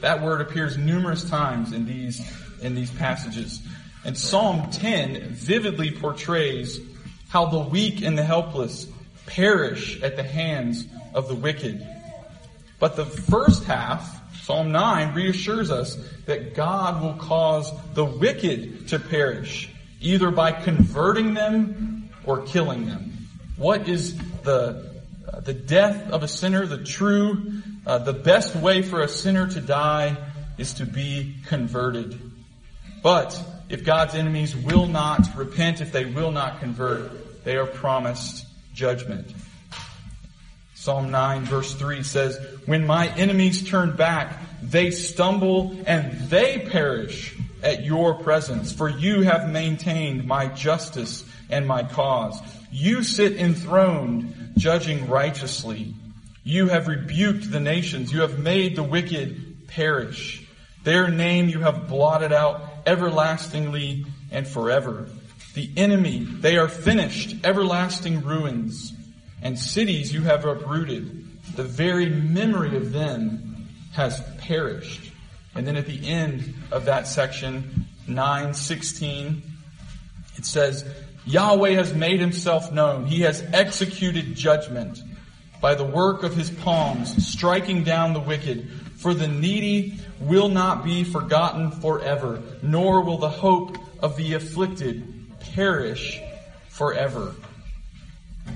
That 0.01 0.23
word 0.23 0.41
appears 0.41 0.77
numerous 0.77 1.23
times 1.31 1.73
in 1.73 1.87
these 1.87 2.21
in 2.61 2.75
these 2.75 2.91
passages. 2.91 3.63
And 4.05 4.19
Psalm 4.19 4.73
10 4.73 5.35
vividly 5.35 5.93
portrays 5.93 6.81
how 7.29 7.47
the 7.47 7.61
weak 7.61 8.03
and 8.03 8.19
the 8.19 8.25
helpless 8.25 8.89
perish 9.27 10.03
at 10.03 10.17
the 10.17 10.25
hands 10.25 10.89
of 11.15 11.29
the 11.29 11.37
wicked. 11.37 11.87
But 12.81 12.97
the 12.97 13.07
first 13.07 13.63
half, 13.65 14.21
Psalm 14.43 14.73
9, 14.73 15.15
reassures 15.15 15.71
us 15.71 15.97
that 16.27 16.57
God 16.57 17.03
will 17.03 17.15
cause 17.15 17.71
the 17.95 18.05
wicked 18.05 18.89
to 18.89 18.99
perish, 18.99 19.71
either 20.01 20.33
by 20.33 20.51
converting 20.51 21.35
them 21.35 22.11
or 22.25 22.43
killing 22.43 22.87
them. 22.87 23.10
What 23.61 23.91
is 23.91 24.17
the, 24.41 24.91
uh, 25.31 25.41
the 25.41 25.53
death 25.53 26.11
of 26.13 26.23
a 26.23 26.29
sinner, 26.29 26.65
the 26.65 26.83
true, 26.83 27.61
uh, 27.87 27.99
the 27.99 28.15
best 28.15 28.57
way 28.57 28.81
for 28.81 29.03
a 29.03 29.09
sinner 29.09 29.49
to 29.49 29.61
die 29.61 30.17
is 30.57 30.73
to 30.75 30.87
be 30.87 31.37
converted. 31.45 32.19
But 33.03 33.39
if 33.69 33.85
God's 33.85 34.15
enemies 34.15 34.57
will 34.57 34.87
not 34.87 35.37
repent, 35.37 35.83
if 35.83 35.93
they 35.93 36.07
will 36.07 36.31
not 36.31 36.61
convert, 36.61 37.45
they 37.45 37.59
are 37.59 37.67
promised 37.67 38.47
judgment. 38.73 39.31
Psalm 40.73 41.11
9 41.11 41.45
verse 41.45 41.75
3 41.75 42.03
says, 42.03 42.39
When 42.65 42.87
my 42.87 43.09
enemies 43.09 43.69
turn 43.69 43.95
back, 43.95 44.39
they 44.63 44.91
stumble 44.91 45.77
and 45.87 46.31
they 46.31 46.67
perish 46.71 47.37
at 47.63 47.85
your 47.85 48.15
presence, 48.15 48.73
for 48.73 48.89
you 48.89 49.21
have 49.21 49.51
maintained 49.51 50.27
my 50.27 50.47
justice 50.47 51.27
and 51.51 51.67
my 51.67 51.83
cause. 51.83 52.41
You 52.71 53.03
sit 53.03 53.37
enthroned, 53.37 54.53
judging 54.57 55.09
righteously. 55.09 55.95
You 56.45 56.69
have 56.69 56.89
rebuked 56.89 57.51
the 57.51 57.61
nations. 57.61 58.13
You 58.13 58.21
have 58.23 58.39
made 58.39 58.77
the 58.77 58.83
wicked 58.83 59.67
perish. 59.69 60.47
Their 60.85 61.09
name 61.09 61.49
you 61.49 61.61
have 61.61 61.89
blotted 61.89 62.33
out 62.33 62.63
everlastingly 62.87 64.07
and 64.31 64.47
forever. 64.47 65.09
The 65.55 65.71
enemy, 65.77 66.21
they 66.25 66.57
are 66.57 66.69
finished, 66.69 67.45
everlasting 67.45 68.23
ruins. 68.23 68.95
and 69.43 69.59
cities 69.59 70.13
you 70.13 70.23
have 70.23 70.45
uprooted. 70.45 71.27
The 71.57 71.65
very 71.65 72.09
memory 72.09 72.77
of 72.77 72.93
them 72.93 73.69
has 73.93 74.21
perished. 74.39 75.11
And 75.55 75.67
then 75.67 75.77
at 75.77 75.87
the 75.87 76.07
end 76.07 76.55
of 76.71 76.85
that 76.85 77.07
section, 77.09 77.87
916, 78.07 79.43
it 80.37 80.47
says, 80.47 80.85
Yahweh 81.27 81.73
has 81.73 81.95
made 81.95 82.21
himself 82.21 82.73
known. 82.73 83.07
He 83.07 83.21
has 83.23 83.43
executed 83.53 84.35
judgment 84.35 85.03
by 85.61 85.75
the 85.75 85.85
work 85.85 86.23
of 86.23 86.35
his 86.35 86.51
palms, 86.51 87.27
striking 87.27 87.85
down 87.85 88.15
the 88.15 88.21
wicked. 88.21 88.71
For 88.97 89.15
the 89.15 89.29
needy 89.29 89.99
will 90.19 90.49
not 90.49 90.85
be 90.85 91.05
forgotten 91.05 91.71
forever, 91.71 92.43
nor 92.63 93.03
will 93.03 93.19
the 93.19 93.29
hope 93.29 93.77
of 94.03 94.17
the 94.17 94.35
afflicted 94.35 95.27
perish 95.55 96.21
forever. 96.69 97.35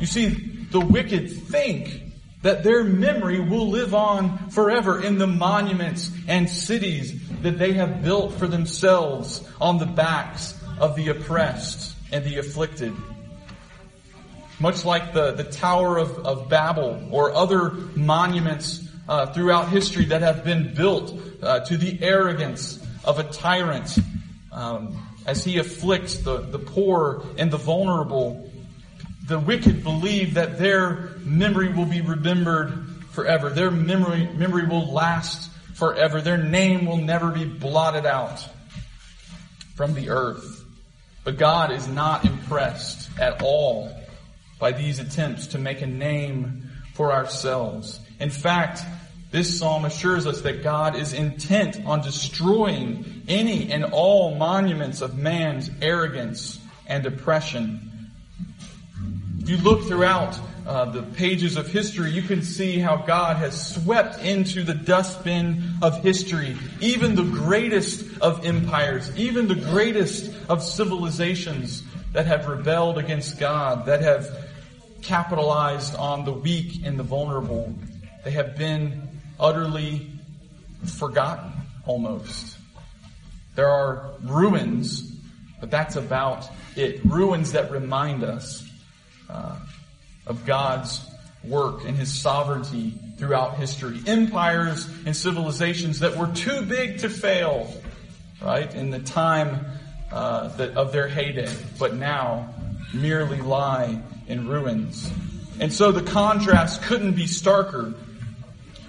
You 0.01 0.07
see, 0.07 0.29
the 0.29 0.81
wicked 0.81 1.31
think 1.31 2.03
that 2.43 2.63
their 2.63 2.85
memory 2.85 3.41
will 3.41 3.69
live 3.69 3.95
on 3.95 4.51
forever 4.51 5.03
in 5.03 5.19
the 5.19 5.27
monuments 5.27 6.11
and 6.29 6.49
cities 6.49 7.19
that 7.41 7.59
they 7.59 7.73
have 7.73 8.03
built 8.03 8.35
for 8.35 8.47
themselves 8.47 9.47
on 9.61 9.79
the 9.79 9.87
backs 9.87 10.59
of 10.79 10.95
the 10.97 11.09
oppressed 11.09 11.94
and 12.13 12.25
the 12.25 12.39
afflicted. 12.39 12.95
Much 14.61 14.85
like 14.85 15.13
the, 15.13 15.33
the 15.33 15.45
Tower 15.45 15.99
of, 15.99 16.19
of 16.27 16.49
Babel 16.49 17.09
or 17.11 17.35
other 17.35 17.71
monuments 17.97 18.89
uh, 19.09 19.27
throughout 19.27 19.69
history 19.69 20.07
that 20.07 20.23
have 20.23 20.45
been 20.45 20.75
built 20.75 21.13
uh, 21.43 21.61
to 21.61 21.77
the 21.77 21.99
arrogance 22.03 22.85
of 23.05 23.19
a 23.19 23.25
tyrant 23.25 23.99
um, 24.53 24.97
as 25.27 25.45
he 25.45 25.59
afflicts 25.59 26.19
the, 26.19 26.39
the 26.39 26.59
poor 26.59 27.25
and 27.37 27.51
the 27.51 27.57
vulnerable. 27.57 28.51
The 29.27 29.39
wicked 29.39 29.83
believe 29.83 30.35
that 30.35 30.59
their 30.59 31.11
memory 31.25 31.73
will 31.73 31.87
be 31.87 32.01
remembered 32.01 32.87
forever. 33.11 33.51
Their 33.51 33.71
memory, 33.71 34.29
memory 34.35 34.67
will 34.67 34.93
last 34.93 35.51
forever. 35.75 36.21
Their 36.21 36.39
name 36.39 36.87
will 36.87 36.99
never 36.99 37.31
be 37.31 37.45
blotted 37.45 38.07
out 38.07 38.47
from 39.75 39.95
the 39.95 40.11
earth. 40.11 40.54
But 41.25 41.39
God 41.39 41.73
is 41.73 41.89
not 41.89 42.25
impressed 42.25 43.09
at 43.19 43.43
all 43.43 43.91
by 44.59 44.73
these 44.73 44.99
attempts 44.99 45.49
to 45.49 45.59
make 45.59 45.81
a 45.81 45.87
name 45.87 46.71
for 46.93 47.13
ourselves. 47.13 47.99
In 48.21 48.31
fact, 48.31 48.83
this 49.31 49.59
psalm 49.59 49.85
assures 49.85 50.27
us 50.27 50.43
that 50.43 50.63
God 50.63 50.95
is 50.95 51.13
intent 51.13 51.85
on 51.85 52.03
destroying 52.03 53.23
any 53.27 53.73
and 53.73 53.85
all 53.85 54.37
monuments 54.37 55.01
of 55.01 55.17
man's 55.17 55.71
arrogance 55.83 56.61
and 56.87 57.05
oppression. 57.05 57.91
If 59.41 59.49
you 59.49 59.57
look 59.57 59.89
throughout 59.89 60.39
uh, 60.67 60.87
the 60.87 61.03
pages 61.03 61.57
of 61.57 61.67
history, 61.69 62.11
you 62.11 62.23
can 62.23 62.43
see 62.43 62.79
how 62.79 62.97
God 62.97 63.37
has 63.37 63.75
swept 63.75 64.21
into 64.23 64.63
the 64.63 64.75
dustbin 64.75 65.63
of 65.83 66.03
history 66.03 66.57
even 66.81 67.15
the 67.15 67.23
greatest 67.23 68.19
of 68.21 68.45
empires, 68.45 69.11
even 69.17 69.49
the 69.49 69.55
greatest 69.55 70.33
of 70.49 70.63
civilizations 70.63 71.83
that 72.13 72.27
have 72.27 72.47
rebelled 72.47 72.99
against 72.99 73.39
God, 73.39 73.87
that 73.87 74.01
have 74.01 74.27
capitalized 75.03 75.95
on 75.97 76.25
the 76.25 76.33
weak 76.33 76.85
and 76.85 76.99
the 76.99 77.03
vulnerable. 77.03 77.75
They 78.25 78.31
have 78.31 78.57
been 78.57 79.09
utterly 79.39 80.11
forgotten 80.85 81.53
almost. 81.87 82.57
There 83.55 83.69
are 83.69 84.13
ruins, 84.23 85.03
but 85.61 85.71
that's 85.71 85.97
about 85.97 86.49
it. 86.77 87.05
Ruins 87.05 87.53
that 87.53 87.71
remind 87.71 88.25
us 88.25 88.67
uh, 89.29 89.57
of 90.27 90.45
God's 90.47 91.05
work 91.43 91.85
and 91.85 91.97
His 91.97 92.13
sovereignty 92.13 92.95
throughout 93.19 93.57
history. 93.57 94.01
Empires 94.07 94.89
and 95.07 95.17
civilizations 95.17 96.01
that 96.01 96.17
were 96.17 96.29
too 96.29 96.63
big 96.63 96.99
to 96.99 97.09
fail, 97.09 97.73
right, 98.43 98.73
in 98.75 98.91
the 98.91 98.99
time 98.99 99.67
uh, 100.13 100.49
that, 100.57 100.77
of 100.77 100.93
their 100.93 101.09
heyday, 101.09 101.53
but 101.79 101.95
now 101.95 102.55
merely 102.93 103.41
lie 103.41 104.01
in 104.27 104.49
ruins. 104.49 105.11
And 105.61 105.73
so 105.73 105.93
the 105.93 106.03
contrast 106.03 106.83
couldn't 106.83 107.13
be 107.13 107.25
starker. 107.25 107.95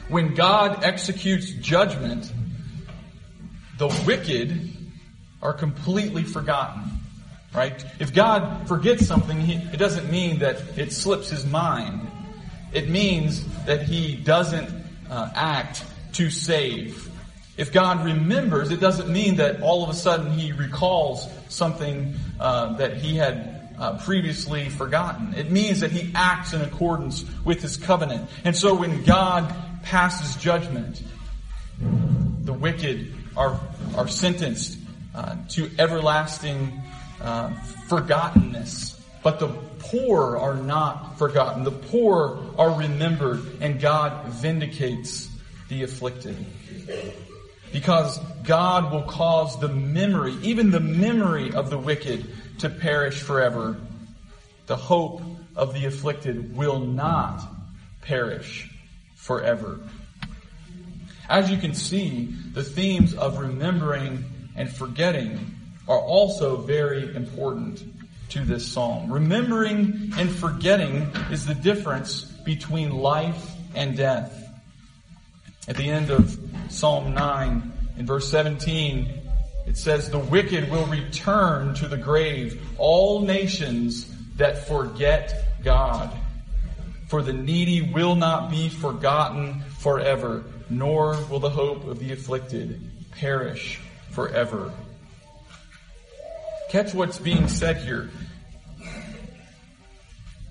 When 0.10 0.36
God 0.36 0.84
executes 0.84 1.52
judgment, 1.52 2.32
the 3.78 3.88
wicked 4.06 4.72
are 5.42 5.54
completely 5.54 6.24
forgotten. 6.24 6.84
Right? 7.56 7.86
If 8.00 8.14
God 8.14 8.68
forgets 8.68 9.06
something, 9.06 9.40
he, 9.40 9.54
it 9.54 9.78
doesn't 9.78 10.12
mean 10.12 10.40
that 10.40 10.78
it 10.78 10.92
slips 10.92 11.30
his 11.30 11.46
mind. 11.46 12.08
It 12.74 12.90
means 12.90 13.46
that 13.66 13.84
he 13.84 14.16
doesn't 14.16 14.70
uh, 15.10 15.32
act 15.34 15.84
to 16.14 16.30
save. 16.30 17.10
If 17.58 17.72
God 17.72 18.04
remembers, 18.04 18.72
it 18.72 18.82
doesn't 18.82 19.10
mean 19.10 19.38
that 19.38 19.62
all 19.62 19.84
of 19.84 19.90
a 19.90 19.94
sudden 19.94 20.32
he 20.34 20.52
recalls 20.52 21.30
something 21.48 22.16
uh, 22.40 22.74
that 22.74 22.98
he 22.98 23.16
had 23.16 23.72
uh, 23.80 23.98
previously 24.00 24.70
forgotten. 24.70 25.34
It 25.36 25.52
means 25.52 25.80
that 25.80 25.92
he 25.92 26.12
acts 26.14 26.54
in 26.54 26.62
accordance 26.62 27.24
with 27.46 27.62
his 27.62 27.78
covenant. 27.78 28.30
And 28.44 28.56
so 28.56 28.76
when 28.76 29.04
God 29.04 29.54
passes 29.84 30.36
judgment, 30.42 31.02
the 31.80 32.54
wicked 32.54 33.14
are, 33.38 33.60
are 33.96 34.08
sentenced 34.08 34.78
uh, 35.14 35.38
to 35.50 35.70
everlasting 35.80 36.82
uh, 37.22 37.50
forgottenness. 37.88 39.00
But 39.24 39.40
the 39.40 39.48
poor 39.80 40.38
are 40.38 40.56
not 40.56 41.18
forgotten. 41.18 41.64
The 41.64 41.72
poor 41.72 42.40
are 42.58 42.78
remembered, 42.78 43.42
and 43.62 43.80
God 43.80 44.28
vindicates 44.28 45.30
the 45.68 45.84
afflicted. 45.84 46.46
Because 47.72 48.20
God 48.44 48.92
will 48.92 49.04
cause 49.04 49.60
the 49.60 49.68
memory, 49.68 50.34
even 50.44 50.72
the 50.72 50.80
memory 50.80 51.54
of 51.54 51.70
the 51.70 51.78
wicked, 51.78 52.28
to 52.60 52.70
perish 52.70 53.22
forever. 53.22 53.78
The 54.68 54.76
hope 54.76 55.22
of 55.56 55.74
the 55.74 55.86
afflicted 55.86 56.56
will 56.56 56.80
not 56.80 57.42
perish 58.02 58.70
forever. 59.16 59.80
As 61.28 61.50
you 61.50 61.58
can 61.58 61.74
see, 61.74 62.26
the 62.54 62.64
themes 62.64 63.14
of 63.16 63.40
remembering 63.40 64.24
and 64.56 64.72
forgetting 64.72 65.55
are 65.88 66.00
also 66.00 66.58
very 66.58 67.16
important 67.16 67.84
to 68.30 68.44
this 68.44 68.66
psalm. 68.66 69.12
Remembering 69.12 70.12
and 70.18 70.30
forgetting 70.30 71.12
is 71.32 71.46
the 71.46 71.54
difference 71.54 72.24
between 72.24 72.92
life 72.92 73.52
and 73.76 73.96
death. 73.96 74.42
At 75.68 75.78
the 75.78 75.90
end 75.90 76.12
of 76.12 76.38
Psalm 76.70 77.14
9, 77.14 77.74
in 77.98 78.06
verse 78.06 78.30
17, 78.30 79.22
it 79.68 79.78
says, 79.78 80.10
The 80.10 80.20
wicked 80.20 80.70
will 80.70 80.86
return 80.86 81.74
to 81.76 81.88
the 81.88 81.98
grave, 81.98 82.62
all 82.78 83.22
nations 83.22 84.12
that 84.38 84.68
forget 84.68 85.62
God. 85.64 86.12
For 87.08 87.22
the 87.22 87.34
needy 87.34 87.82
will 87.82 88.16
not 88.16 88.50
be 88.50 88.70
forgotten 88.70 89.62
forever, 89.80 90.44
nor 90.70 91.18
will 91.30 91.40
the 91.40 91.50
hope 91.50 91.86
of 91.86 92.00
the 92.00 92.12
afflicted 92.12 92.82
perish 93.12 93.80
forever. 94.12 94.72
Catch 96.70 96.94
what's 96.94 97.20
being 97.20 97.48
said 97.48 97.78
here. 97.78 98.10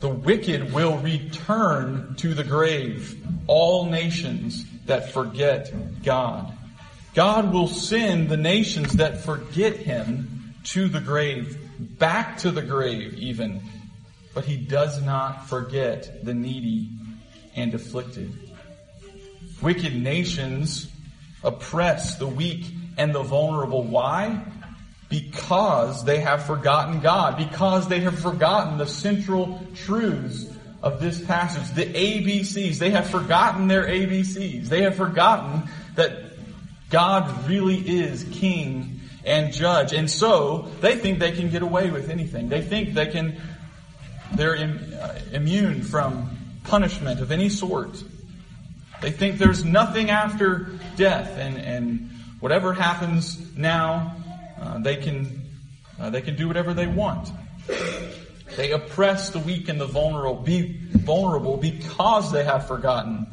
The 0.01 0.09
wicked 0.09 0.73
will 0.73 0.99
return 0.99 2.15
to 2.17 2.35
the 2.35 2.45
grave, 2.45 3.19
all 3.47 3.87
nations 3.87 4.65
that 4.87 5.13
forget 5.13 5.73
God. 6.03 6.53
God 7.15 7.53
will 7.53 7.69
send 7.69 8.29
the 8.29 8.37
nations 8.37 8.95
that 8.95 9.25
forget 9.25 9.77
Him 9.77 10.55
to 10.65 10.89
the 10.89 11.01
grave, 11.01 11.59
back 11.99 12.39
to 12.39 12.51
the 12.51 12.63
grave 12.63 13.15
even, 13.15 13.63
but 14.35 14.45
He 14.45 14.57
does 14.57 15.01
not 15.03 15.49
forget 15.49 16.25
the 16.25 16.35
needy 16.35 16.91
and 17.57 17.73
afflicted. 17.75 18.33
Wicked 19.63 19.95
nations 19.95 20.91
oppress 21.43 22.17
the 22.17 22.27
weak 22.27 22.67
and 22.97 23.15
the 23.15 23.23
vulnerable. 23.23 23.83
Why? 23.83 24.45
Because 25.09 26.05
they 26.05 26.21
have 26.21 26.45
forgotten 26.45 27.01
God, 27.01 27.37
because 27.37 27.89
they 27.89 28.01
have 28.01 28.19
forgotten 28.19 28.79
the 28.79 28.87
central 28.87 29.61
truths 29.75 30.47
of 30.83 31.01
this 31.01 31.25
passage, 31.25 31.75
the 31.75 31.87
ABCs. 31.87 32.79
They 32.79 32.91
have 32.91 33.09
forgotten 33.09 33.69
their 33.69 33.87
ABCs. 33.87 34.67
They 34.67 34.83
have 34.83 34.97
forgotten 34.97 35.63
that 35.95 36.13
God 36.91 37.49
really 37.49 37.77
is 37.77 38.25
king 38.33 39.01
and 39.25 39.53
judge. 39.53 39.93
And 39.95 40.11
so 40.11 40.71
they 40.81 40.97
think 40.97 41.19
they 41.19 41.33
can 41.33 41.49
get 41.49 41.63
away 41.63 41.91
with 41.91 42.11
anything. 42.11 42.51
They 42.51 42.61
think 42.61 42.93
they 42.93 43.07
can, 43.07 43.41
they're 44.35 44.57
uh, 44.57 45.19
immune 45.33 45.83
from 45.83 46.37
punishment 46.65 47.21
of 47.21 47.33
any 47.33 47.49
sort. 47.49 48.03
They 49.01 49.11
think 49.11 49.39
there's 49.39 49.65
nothing 49.65 50.11
after 50.11 50.71
death 50.97 51.39
and, 51.39 51.59
and 51.59 52.11
whatever 52.41 52.75
happens 52.75 53.57
now, 53.57 54.17
uh, 54.61 54.79
they 54.79 54.97
can, 54.97 55.43
uh, 55.99 56.11
they 56.11 56.21
can 56.21 56.37
do 56.37 56.49
whatever 56.49 56.75
they 56.75 56.87
want. 56.87 57.31
They 58.57 58.71
oppress 58.71 59.31
the 59.31 59.41
weak 59.41 59.69
and 59.69 59.81
the 59.81 59.87
vulnerable. 59.87 60.37
Be, 60.37 60.79
vulnerable 60.91 61.57
because 61.57 62.33
they 62.33 62.45
have 62.45 62.67
forgotten 62.67 63.27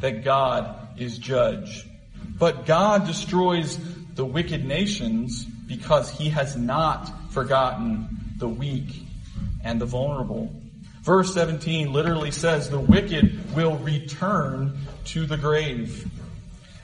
that 0.00 0.22
God 0.22 0.98
is 0.98 1.18
judge. 1.18 1.86
But 2.38 2.66
God 2.66 3.06
destroys 3.06 3.78
the 4.14 4.24
wicked 4.24 4.64
nations 4.64 5.44
because 5.44 6.10
he 6.10 6.28
has 6.30 6.56
not 6.56 7.10
forgotten 7.32 8.08
the 8.36 8.48
weak 8.48 9.02
and 9.64 9.80
the 9.80 9.86
vulnerable. 9.86 10.52
Verse 11.02 11.32
17 11.34 11.92
literally 11.92 12.30
says 12.30 12.68
the 12.68 12.78
wicked 12.78 13.54
will 13.54 13.76
return 13.76 14.76
to 15.06 15.24
the 15.24 15.36
grave. 15.36 16.10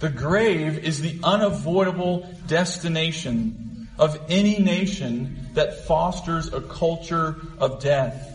The 0.01 0.11
grave 0.11 0.79
is 0.79 1.01
the 1.01 1.19
unavoidable 1.23 2.29
destination 2.47 3.72
of 4.03 4.21
any 4.29 4.59
nation 4.59 5.47
that 5.55 5.85
fosters 5.85 6.53
a 6.53 6.61
culture 6.61 7.37
of 7.59 7.81
death. 7.81 8.29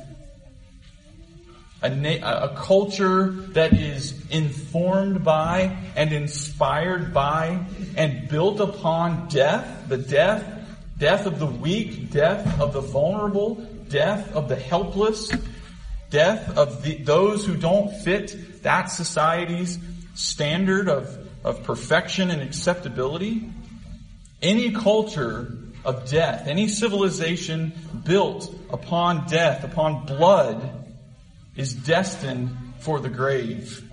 A, 1.81 1.89
na- 1.89 2.45
a, 2.45 2.55
culture 2.55 3.31
that 3.51 3.73
is 3.73 4.13
informed 4.29 5.25
by 5.25 5.75
and 5.97 6.13
inspired 6.13 7.13
by 7.13 7.65
and 7.97 8.29
built 8.29 8.61
upon 8.61 9.27
death, 9.27 9.89
the 9.89 9.97
death, 9.97 10.45
death 10.97 11.25
of 11.25 11.37
the 11.37 11.45
weak, 11.45 12.11
death 12.11 12.61
of 12.61 12.71
the 12.71 12.79
vulnerable, 12.79 13.55
death 13.89 14.33
of 14.33 14.47
the 14.47 14.55
helpless, 14.55 15.29
death 16.09 16.57
of 16.57 16.81
the, 16.81 16.95
those 17.03 17.45
who 17.45 17.57
don't 17.57 17.93
fit 18.03 18.63
that 18.63 18.85
society's 18.85 19.77
standard 20.15 20.87
of, 20.87 21.27
of 21.43 21.61
perfection 21.63 22.31
and 22.31 22.41
acceptability. 22.41 23.51
Any 24.41 24.71
culture 24.71 25.57
of 25.83 26.09
death, 26.09 26.47
any 26.47 26.67
civilization 26.67 27.73
built 28.03 28.53
upon 28.69 29.27
death, 29.27 29.63
upon 29.63 30.05
blood, 30.05 30.85
is 31.55 31.73
destined 31.73 32.55
for 32.79 32.99
the 32.99 33.09
grave. 33.09 33.86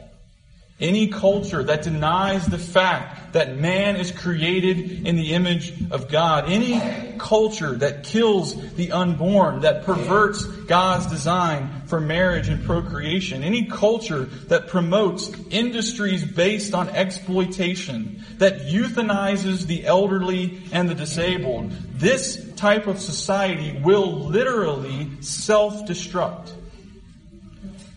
Any 0.81 1.07
culture 1.07 1.63
that 1.63 1.83
denies 1.83 2.47
the 2.47 2.59
fact 2.59 3.35
that 3.35 3.57
man 3.57 3.95
is 3.95 4.11
created 4.11 5.07
in 5.07 5.15
the 5.15 5.33
image 5.35 5.73
of 5.93 6.09
God, 6.09 6.51
any 6.51 7.15
culture 7.17 7.77
that 7.77 8.03
kills 8.03 8.55
the 8.75 8.91
unborn, 8.91 9.61
that 9.61 9.85
perverts 9.85 10.45
God's 10.45 11.07
design 11.07 11.83
for 11.87 12.01
marriage 12.01 12.49
and 12.49 12.65
procreation, 12.65 13.45
any 13.45 13.67
culture 13.67 14.25
that 14.25 14.67
promotes 14.67 15.31
industries 15.51 16.25
based 16.25 16.75
on 16.75 16.89
exploitation, 16.89 18.25
that 18.39 18.63
euthanizes 18.67 19.67
the 19.67 19.87
elderly 19.87 20.61
and 20.73 20.91
the 20.91 20.95
disabled, 20.97 21.71
this 21.93 22.53
type 22.57 22.89
of 22.89 23.01
society 23.01 23.81
will 23.81 24.11
literally 24.13 25.09
self-destruct. 25.21 26.51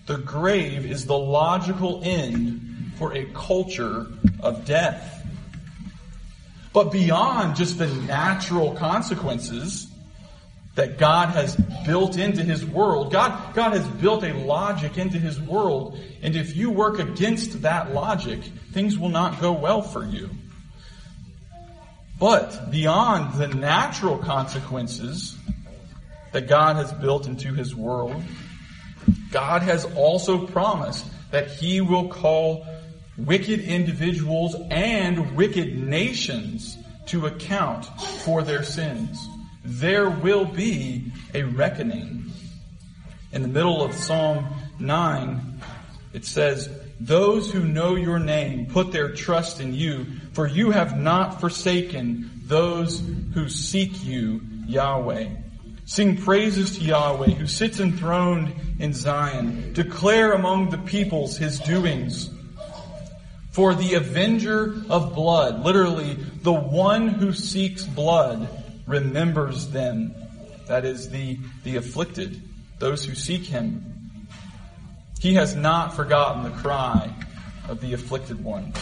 The 0.06 0.18
grave 0.20 0.86
is 0.86 1.06
the 1.06 1.18
logical 1.18 2.02
end 2.04 2.67
for 2.98 3.14
a 3.14 3.26
culture 3.34 4.08
of 4.40 4.66
death. 4.66 5.26
But 6.74 6.92
beyond 6.92 7.56
just 7.56 7.78
the 7.78 7.88
natural 7.88 8.74
consequences 8.76 9.88
that 10.76 11.00
God 11.00 11.30
has 11.30 11.56
built 11.86 12.18
into 12.18 12.44
His 12.44 12.64
world, 12.64 13.12
God, 13.12 13.56
God 13.56 13.74
has 13.74 13.88
built 13.88 14.24
a 14.24 14.34
logic 14.34 14.98
into 14.98 15.18
His 15.18 15.42
world, 15.42 16.00
and 16.22 16.36
if 16.36 16.56
you 16.56 16.70
work 16.70 17.00
against 17.00 17.64
that 17.64 17.94
logic, 17.94 18.42
things 18.74 18.98
will 18.98 19.10
not 19.10 19.42
go 19.42 19.54
well 19.54 19.82
for 19.82 20.06
you. 20.06 20.30
But 22.20 22.72
beyond 22.72 23.40
the 23.40 23.48
natural 23.48 24.18
consequences 24.18 25.36
that 26.32 26.48
God 26.48 26.76
has 26.76 26.92
built 26.94 27.26
into 27.26 27.54
His 27.54 27.76
world, 27.76 28.22
God 29.32 29.64
has 29.64 29.86
also 29.96 30.46
promised 30.46 31.06
that 31.32 31.50
He 31.50 31.82
will 31.82 32.08
call 32.08 32.68
wicked 33.18 33.60
individuals 33.62 34.56
and 34.70 35.36
wicked 35.36 35.78
nations 35.78 36.78
to 37.08 37.26
account 37.26 37.86
for 38.24 38.44
their 38.44 38.64
sins. 38.64 39.28
There 39.64 40.10
will 40.10 40.46
be 40.46 41.12
a 41.34 41.44
reckoning. 41.44 42.32
In 43.32 43.42
the 43.42 43.48
middle 43.48 43.84
of 43.84 43.94
Psalm 43.94 44.46
9, 44.80 45.62
it 46.14 46.26
says, 46.26 46.70
Those 47.00 47.52
who 47.52 47.64
know 47.66 47.96
your 47.96 48.20
name 48.20 48.68
put 48.68 48.92
their 48.92 49.14
trust 49.14 49.60
in 49.60 49.74
you, 49.74 50.06
for 50.34 50.48
you 50.48 50.72
have 50.72 50.98
not 50.98 51.42
forsaken 51.42 52.32
those 52.46 53.02
who 53.34 53.50
seek 53.50 54.04
you, 54.06 54.42
Yahweh. 54.68 55.28
Sing 55.86 56.18
praises 56.18 56.78
to 56.78 56.84
Yahweh, 56.84 57.32
who 57.32 57.48
sits 57.48 57.80
enthroned 57.80 58.54
in 58.80 58.94
Zion. 58.94 59.74
Declare 59.74 60.34
among 60.34 60.70
the 60.70 60.78
peoples 60.78 61.38
his 61.38 61.60
doings. 61.60 62.30
For 63.58 63.74
the 63.74 63.96
avenger 63.96 64.76
of 64.88 65.16
blood, 65.16 65.66
literally, 65.66 66.14
the 66.14 66.54
one 66.54 67.08
who 67.08 67.34
seeks 67.34 67.84
blood, 67.84 68.48
remembers 68.86 69.70
them. 69.70 70.14
That 70.68 70.86
is 70.86 71.10
the, 71.10 71.40
the 71.64 71.78
afflicted, 71.78 72.40
those 72.78 73.04
who 73.04 73.16
seek 73.16 73.46
him. 73.46 74.28
He 75.20 75.34
has 75.34 75.56
not 75.56 75.96
forgotten 75.96 76.44
the 76.44 76.52
cry 76.52 77.12
of 77.68 77.82
the 77.82 77.94
afflicted 77.94 78.44
ones. 78.44 78.78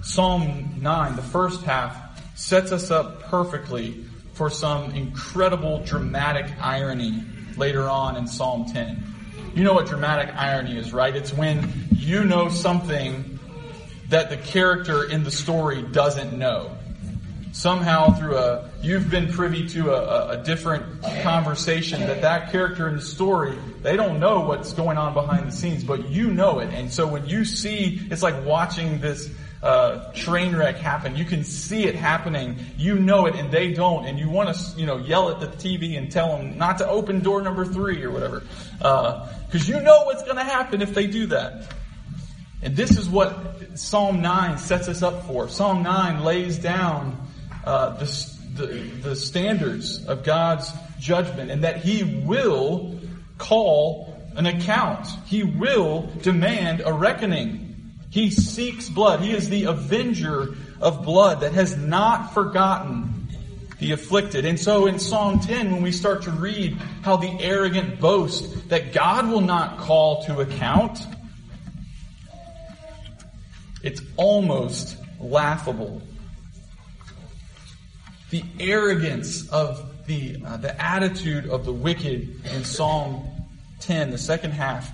Psalm 0.00 0.76
9, 0.80 1.16
the 1.16 1.22
first 1.22 1.62
half, 1.64 2.38
sets 2.38 2.72
us 2.72 2.90
up 2.90 3.24
perfectly 3.24 4.02
for 4.32 4.48
some 4.48 4.92
incredible 4.92 5.80
dramatic 5.80 6.46
irony 6.58 7.22
later 7.58 7.82
on 7.82 8.16
in 8.16 8.26
Psalm 8.26 8.64
10. 8.64 9.13
You 9.54 9.62
know 9.62 9.72
what 9.72 9.86
dramatic 9.86 10.34
irony 10.34 10.76
is, 10.76 10.92
right? 10.92 11.14
It's 11.14 11.32
when 11.32 11.72
you 11.94 12.24
know 12.24 12.48
something 12.48 13.38
that 14.08 14.28
the 14.28 14.36
character 14.36 15.08
in 15.08 15.22
the 15.22 15.30
story 15.30 15.80
doesn't 15.80 16.36
know. 16.36 16.76
Somehow 17.52 18.14
through 18.14 18.36
a, 18.36 18.68
you've 18.82 19.08
been 19.08 19.32
privy 19.32 19.68
to 19.68 19.92
a, 19.92 20.40
a, 20.40 20.42
different 20.42 21.04
conversation 21.22 22.00
that 22.00 22.22
that 22.22 22.50
character 22.50 22.88
in 22.88 22.96
the 22.96 23.02
story, 23.02 23.56
they 23.80 23.96
don't 23.96 24.18
know 24.18 24.40
what's 24.40 24.72
going 24.72 24.98
on 24.98 25.14
behind 25.14 25.46
the 25.46 25.52
scenes, 25.52 25.84
but 25.84 26.08
you 26.08 26.32
know 26.32 26.58
it. 26.58 26.74
And 26.74 26.92
so 26.92 27.06
when 27.06 27.28
you 27.28 27.44
see, 27.44 28.00
it's 28.10 28.24
like 28.24 28.44
watching 28.44 28.98
this 28.98 29.30
uh, 29.64 30.12
train 30.12 30.54
wreck 30.54 30.76
happen. 30.76 31.16
You 31.16 31.24
can 31.24 31.42
see 31.42 31.84
it 31.84 31.94
happening. 31.94 32.58
You 32.76 32.96
know 32.96 33.24
it, 33.24 33.34
and 33.34 33.50
they 33.50 33.72
don't. 33.72 34.04
And 34.04 34.18
you 34.18 34.28
want 34.28 34.54
to, 34.54 34.78
you 34.78 34.84
know, 34.84 34.98
yell 34.98 35.30
at 35.30 35.40
the 35.40 35.46
TV 35.46 35.96
and 35.96 36.12
tell 36.12 36.36
them 36.36 36.58
not 36.58 36.78
to 36.78 36.88
open 36.88 37.20
door 37.20 37.40
number 37.40 37.64
three 37.64 38.02
or 38.04 38.10
whatever, 38.10 38.42
because 38.76 39.70
uh, 39.70 39.74
you 39.74 39.80
know 39.80 40.04
what's 40.04 40.22
going 40.22 40.36
to 40.36 40.44
happen 40.44 40.82
if 40.82 40.92
they 40.92 41.06
do 41.06 41.28
that. 41.28 41.72
And 42.62 42.76
this 42.76 42.98
is 42.98 43.08
what 43.08 43.78
Psalm 43.78 44.20
9 44.20 44.58
sets 44.58 44.88
us 44.88 45.02
up 45.02 45.26
for. 45.26 45.48
Psalm 45.48 45.82
9 45.82 46.24
lays 46.24 46.58
down 46.58 47.26
uh, 47.64 47.96
the, 47.96 48.36
the, 48.54 48.66
the 49.08 49.16
standards 49.16 50.04
of 50.04 50.24
God's 50.24 50.70
judgment, 50.98 51.50
and 51.50 51.64
that 51.64 51.78
He 51.78 52.04
will 52.04 53.00
call 53.38 54.14
an 54.36 54.44
account. 54.44 55.06
He 55.24 55.42
will 55.42 56.10
demand 56.20 56.82
a 56.84 56.92
reckoning. 56.92 57.63
He 58.14 58.30
seeks 58.30 58.88
blood. 58.88 59.22
He 59.22 59.32
is 59.32 59.48
the 59.48 59.64
avenger 59.64 60.54
of 60.80 61.04
blood 61.04 61.40
that 61.40 61.52
has 61.52 61.76
not 61.76 62.32
forgotten 62.32 63.26
the 63.80 63.90
afflicted. 63.90 64.44
And 64.44 64.58
so 64.58 64.86
in 64.86 65.00
Psalm 65.00 65.40
10, 65.40 65.72
when 65.72 65.82
we 65.82 65.90
start 65.90 66.22
to 66.22 66.30
read 66.30 66.76
how 67.02 67.16
the 67.16 67.36
arrogant 67.40 67.98
boast 67.98 68.68
that 68.68 68.92
God 68.92 69.28
will 69.28 69.40
not 69.40 69.78
call 69.78 70.22
to 70.26 70.38
account, 70.38 71.00
it's 73.82 74.00
almost 74.16 74.96
laughable. 75.18 76.00
The 78.30 78.44
arrogance 78.60 79.48
of 79.50 80.06
the, 80.06 80.40
uh, 80.46 80.58
the 80.58 80.80
attitude 80.80 81.46
of 81.46 81.64
the 81.64 81.72
wicked 81.72 82.46
in 82.46 82.62
Psalm 82.62 83.28
10, 83.80 84.12
the 84.12 84.18
second 84.18 84.52
half, 84.52 84.88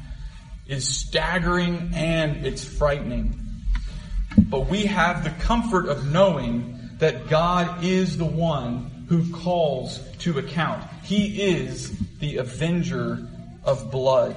is 0.70 0.86
staggering 0.86 1.90
and 1.94 2.46
it's 2.46 2.64
frightening. 2.64 3.34
But 4.38 4.68
we 4.68 4.86
have 4.86 5.24
the 5.24 5.30
comfort 5.30 5.88
of 5.88 6.06
knowing 6.12 6.78
that 6.98 7.28
God 7.28 7.82
is 7.82 8.16
the 8.16 8.24
one 8.24 9.06
who 9.08 9.32
calls 9.32 9.98
to 10.18 10.38
account. 10.38 10.84
He 11.02 11.42
is 11.42 11.90
the 12.20 12.36
avenger 12.36 13.26
of 13.64 13.90
blood. 13.90 14.36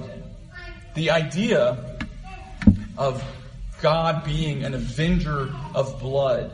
The 0.94 1.12
idea 1.12 1.98
of 2.98 3.22
God 3.80 4.24
being 4.24 4.64
an 4.64 4.74
avenger 4.74 5.54
of 5.72 6.00
blood 6.00 6.50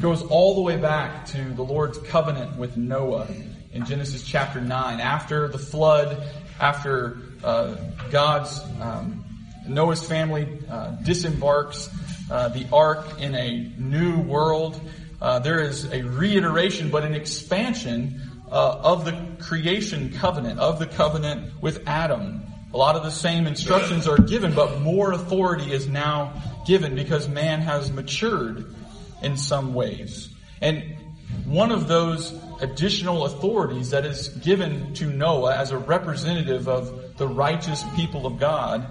goes 0.00 0.22
all 0.22 0.56
the 0.56 0.62
way 0.62 0.76
back 0.76 1.26
to 1.26 1.42
the 1.54 1.62
Lord's 1.62 1.98
covenant 1.98 2.56
with 2.56 2.76
Noah 2.76 3.28
in 3.72 3.84
Genesis 3.84 4.24
chapter 4.24 4.60
9. 4.60 5.00
After 5.00 5.46
the 5.46 5.58
flood, 5.58 6.26
after 6.60 7.18
uh, 7.44 7.76
God's 8.10 8.60
um, 8.80 9.24
Noah's 9.68 10.06
family 10.06 10.48
uh, 10.70 10.92
disembarks 11.02 11.90
uh, 12.30 12.48
the 12.48 12.66
ark 12.72 13.20
in 13.20 13.34
a 13.34 13.70
new 13.78 14.18
world. 14.20 14.80
Uh, 15.20 15.38
there 15.38 15.60
is 15.60 15.84
a 15.92 16.02
reiteration, 16.02 16.90
but 16.90 17.04
an 17.04 17.14
expansion 17.14 18.20
uh, 18.50 18.78
of 18.82 19.04
the 19.04 19.12
creation 19.40 20.12
covenant, 20.12 20.58
of 20.58 20.78
the 20.78 20.86
covenant 20.86 21.52
with 21.60 21.86
Adam. 21.86 22.42
A 22.72 22.76
lot 22.76 22.96
of 22.96 23.04
the 23.04 23.10
same 23.10 23.46
instructions 23.46 24.08
are 24.08 24.18
given, 24.18 24.54
but 24.54 24.80
more 24.80 25.12
authority 25.12 25.72
is 25.72 25.86
now 25.86 26.32
given 26.66 26.94
because 26.94 27.28
man 27.28 27.60
has 27.60 27.92
matured 27.92 28.74
in 29.22 29.36
some 29.36 29.74
ways. 29.74 30.28
And 30.60 30.96
one 31.44 31.70
of 31.70 31.88
those 31.88 32.34
additional 32.60 33.24
authorities 33.26 33.90
that 33.90 34.04
is 34.04 34.28
given 34.28 34.94
to 34.94 35.06
Noah 35.06 35.56
as 35.56 35.70
a 35.70 35.78
representative 35.78 36.68
of 36.68 37.03
the 37.16 37.28
righteous 37.28 37.84
people 37.94 38.26
of 38.26 38.38
God 38.38 38.86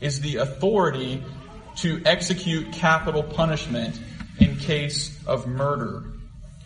is 0.00 0.20
the 0.20 0.36
authority 0.36 1.22
to 1.76 2.00
execute 2.04 2.72
capital 2.72 3.22
punishment 3.22 4.00
in 4.38 4.56
case 4.56 5.18
of 5.26 5.46
murder. 5.46 6.04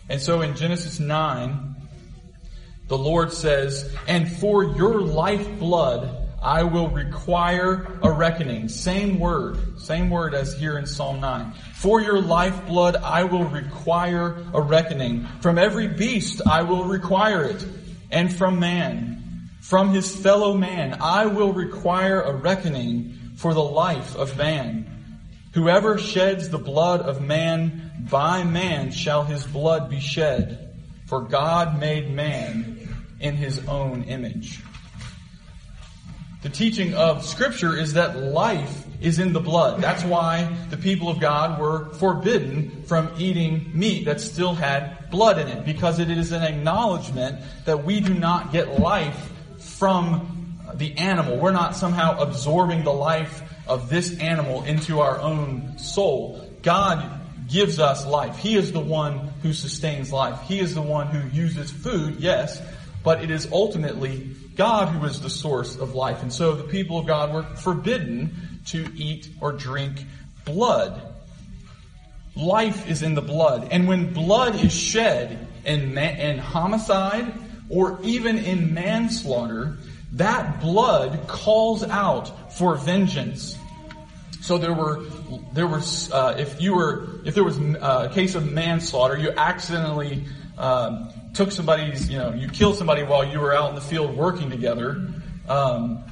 And 0.07 0.21
so 0.21 0.41
in 0.41 0.55
Genesis 0.55 0.99
9, 0.99 1.75
the 2.87 2.97
Lord 2.97 3.31
says, 3.31 3.95
And 4.07 4.31
for 4.31 4.63
your 4.63 5.01
lifeblood 5.01 6.09
I 6.41 6.63
will 6.63 6.89
require 6.89 7.99
a 8.01 8.11
reckoning. 8.11 8.69
Same 8.69 9.19
word, 9.19 9.79
same 9.79 10.09
word 10.09 10.33
as 10.33 10.57
here 10.57 10.77
in 10.77 10.85
Psalm 10.85 11.19
9. 11.19 11.53
For 11.75 12.01
your 12.01 12.21
lifeblood 12.21 12.95
I 12.95 13.25
will 13.25 13.45
require 13.45 14.43
a 14.53 14.61
reckoning. 14.61 15.27
From 15.41 15.57
every 15.57 15.87
beast 15.87 16.41
I 16.47 16.63
will 16.63 16.85
require 16.85 17.43
it. 17.43 17.65
And 18.11 18.33
from 18.33 18.59
man, 18.59 19.18
from 19.69 19.93
his 19.93 20.15
fellow 20.15 20.55
man, 20.55 20.97
I 20.99 21.27
will 21.27 21.53
require 21.53 22.21
a 22.21 22.33
reckoning 22.33 23.13
for 23.35 23.53
the 23.53 23.61
life 23.61 24.15
of 24.15 24.35
man. 24.35 24.87
Whoever 25.53 25.99
sheds 25.99 26.49
the 26.49 26.57
blood 26.57 27.01
of 27.01 27.21
man, 27.21 28.07
by 28.09 28.43
man 28.43 28.89
shall 28.89 29.25
his 29.25 29.45
blood 29.45 29.87
be 29.87 29.99
shed. 29.99 30.75
For 31.05 31.21
God 31.21 31.79
made 31.79 32.09
man 32.09 32.79
in 33.19 33.35
his 33.35 33.63
own 33.67 34.05
image. 34.05 34.59
The 36.41 36.49
teaching 36.49 36.95
of 36.95 37.23
scripture 37.23 37.77
is 37.77 37.93
that 37.93 38.17
life 38.17 38.87
is 39.01 39.19
in 39.19 39.33
the 39.33 39.39
blood. 39.39 39.83
That's 39.83 40.03
why 40.03 40.51
the 40.71 40.77
people 40.77 41.09
of 41.09 41.19
God 41.19 41.59
were 41.59 41.93
forbidden 41.93 42.85
from 42.85 43.11
eating 43.19 43.69
meat 43.75 44.05
that 44.05 44.19
still 44.19 44.55
had 44.55 45.11
blood 45.11 45.37
in 45.37 45.47
it, 45.47 45.63
because 45.63 45.99
it 45.99 46.09
is 46.09 46.31
an 46.31 46.41
acknowledgement 46.41 47.45
that 47.65 47.85
we 47.85 47.99
do 47.99 48.15
not 48.15 48.51
get 48.51 48.79
life 48.79 49.31
from 49.69 50.57
the 50.73 50.97
animal. 50.97 51.37
We're 51.37 51.51
not 51.51 51.75
somehow 51.75 52.19
absorbing 52.19 52.83
the 52.83 52.93
life 52.93 53.41
of 53.67 53.89
this 53.89 54.17
animal 54.19 54.63
into 54.63 54.99
our 54.99 55.19
own 55.19 55.77
soul. 55.77 56.49
God 56.61 57.19
gives 57.47 57.79
us 57.79 58.05
life. 58.05 58.37
He 58.37 58.55
is 58.55 58.71
the 58.71 58.79
one 58.79 59.19
who 59.41 59.53
sustains 59.53 60.11
life. 60.11 60.41
He 60.43 60.59
is 60.59 60.75
the 60.75 60.81
one 60.81 61.07
who 61.07 61.35
uses 61.35 61.71
food, 61.71 62.17
yes, 62.19 62.61
but 63.03 63.23
it 63.23 63.31
is 63.31 63.49
ultimately 63.51 64.35
God 64.55 64.89
who 64.89 65.05
is 65.05 65.21
the 65.21 65.29
source 65.29 65.77
of 65.77 65.95
life. 65.95 66.21
And 66.21 66.31
so 66.31 66.53
the 66.53 66.63
people 66.63 66.99
of 66.99 67.07
God 67.07 67.33
were 67.33 67.43
forbidden 67.43 68.59
to 68.67 68.87
eat 68.95 69.29
or 69.39 69.53
drink 69.53 70.03
blood. 70.45 71.01
Life 72.35 72.89
is 72.89 73.01
in 73.01 73.15
the 73.15 73.21
blood. 73.21 73.69
And 73.71 73.87
when 73.87 74.13
blood 74.13 74.55
is 74.63 74.73
shed 74.73 75.47
in, 75.65 75.97
in 75.97 76.37
homicide 76.37 77.33
or 77.69 77.99
even 78.03 78.37
in 78.37 78.73
manslaughter, 78.73 79.77
that 80.13 80.59
blood 80.59 81.27
calls 81.27 81.83
out 81.83 82.53
for 82.53 82.75
vengeance. 82.75 83.57
So 84.41 84.57
there 84.57 84.73
were, 84.73 85.03
there 85.53 85.67
was, 85.67 86.11
uh, 86.11 86.35
if 86.39 86.61
you 86.61 86.73
were, 86.73 87.21
if 87.25 87.35
there 87.35 87.43
was 87.43 87.59
uh, 87.59 88.07
a 88.09 88.13
case 88.13 88.35
of 88.35 88.51
manslaughter, 88.51 89.17
you 89.17 89.31
accidentally 89.31 90.25
um, 90.57 91.09
took 91.33 91.51
somebody's, 91.51 92.09
you 92.09 92.17
know, 92.17 92.33
you 92.33 92.47
killed 92.47 92.75
somebody 92.75 93.03
while 93.03 93.23
you 93.23 93.39
were 93.39 93.53
out 93.53 93.69
in 93.69 93.75
the 93.75 93.81
field 93.81 94.15
working 94.17 94.49
together, 94.49 95.13
um, 95.47 96.03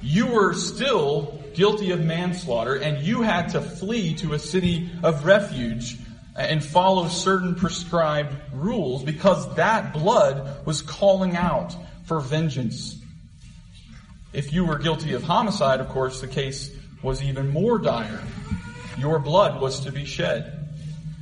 you 0.00 0.26
were 0.26 0.54
still 0.54 1.42
guilty 1.54 1.90
of 1.90 2.00
manslaughter 2.00 2.74
and 2.74 3.02
you 3.04 3.22
had 3.22 3.48
to 3.48 3.60
flee 3.60 4.14
to 4.14 4.34
a 4.34 4.38
city 4.38 4.90
of 5.02 5.24
refuge 5.24 5.98
and 6.36 6.62
follow 6.62 7.08
certain 7.08 7.54
prescribed 7.54 8.34
rules 8.52 9.02
because 9.02 9.54
that 9.54 9.92
blood 9.92 10.66
was 10.66 10.82
calling 10.82 11.36
out 11.36 11.74
for 12.04 12.20
vengeance. 12.20 13.00
If 14.32 14.52
you 14.52 14.66
were 14.66 14.78
guilty 14.78 15.14
of 15.14 15.22
homicide, 15.22 15.80
of 15.80 15.88
course, 15.88 16.20
the 16.20 16.28
case 16.28 16.74
was 17.02 17.22
even 17.22 17.50
more 17.50 17.78
dire. 17.78 18.22
Your 18.98 19.18
blood 19.18 19.60
was 19.60 19.80
to 19.80 19.92
be 19.92 20.04
shed. 20.04 20.52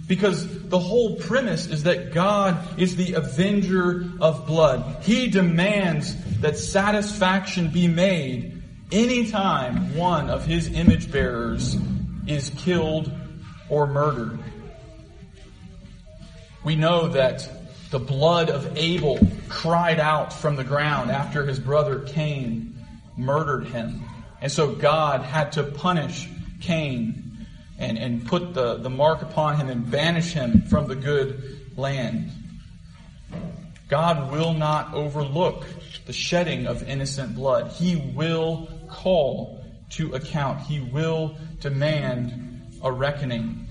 Because 0.06 0.68
the 0.68 0.78
whole 0.78 1.16
premise 1.16 1.66
is 1.66 1.84
that 1.84 2.12
God 2.12 2.58
is 2.78 2.96
the 2.96 3.14
avenger 3.14 4.04
of 4.20 4.46
blood. 4.46 5.02
He 5.02 5.28
demands 5.28 6.14
that 6.40 6.58
satisfaction 6.58 7.68
be 7.68 7.88
made 7.88 8.62
anytime 8.92 9.96
one 9.96 10.28
of 10.28 10.44
his 10.44 10.68
image 10.74 11.10
bearers 11.10 11.76
is 12.26 12.50
killed 12.50 13.10
or 13.70 13.86
murdered. 13.86 14.38
We 16.64 16.76
know 16.76 17.08
that 17.08 17.48
the 17.90 17.98
blood 17.98 18.48
of 18.48 18.76
Abel 18.78 19.18
cried 19.48 20.00
out 20.00 20.32
from 20.32 20.56
the 20.56 20.64
ground 20.64 21.10
after 21.10 21.44
his 21.44 21.58
brother 21.58 22.00
Cain 22.00 22.74
murdered 23.16 23.66
him. 23.66 24.02
And 24.40 24.50
so 24.50 24.74
God 24.74 25.20
had 25.20 25.52
to 25.52 25.62
punish 25.62 26.28
Cain 26.60 27.46
and, 27.78 27.98
and 27.98 28.26
put 28.26 28.54
the, 28.54 28.76
the 28.76 28.90
mark 28.90 29.22
upon 29.22 29.56
him 29.56 29.68
and 29.68 29.90
banish 29.90 30.32
him 30.32 30.62
from 30.62 30.88
the 30.88 30.96
good 30.96 31.60
land. 31.76 32.30
God 33.88 34.32
will 34.32 34.54
not 34.54 34.94
overlook 34.94 35.66
the 36.06 36.12
shedding 36.12 36.66
of 36.66 36.82
innocent 36.88 37.34
blood. 37.34 37.72
He 37.72 37.96
will 37.96 38.68
call 38.88 39.64
to 39.90 40.14
account. 40.14 40.60
He 40.62 40.80
will 40.80 41.36
demand 41.60 42.78
a 42.82 42.90
reckoning. 42.90 43.63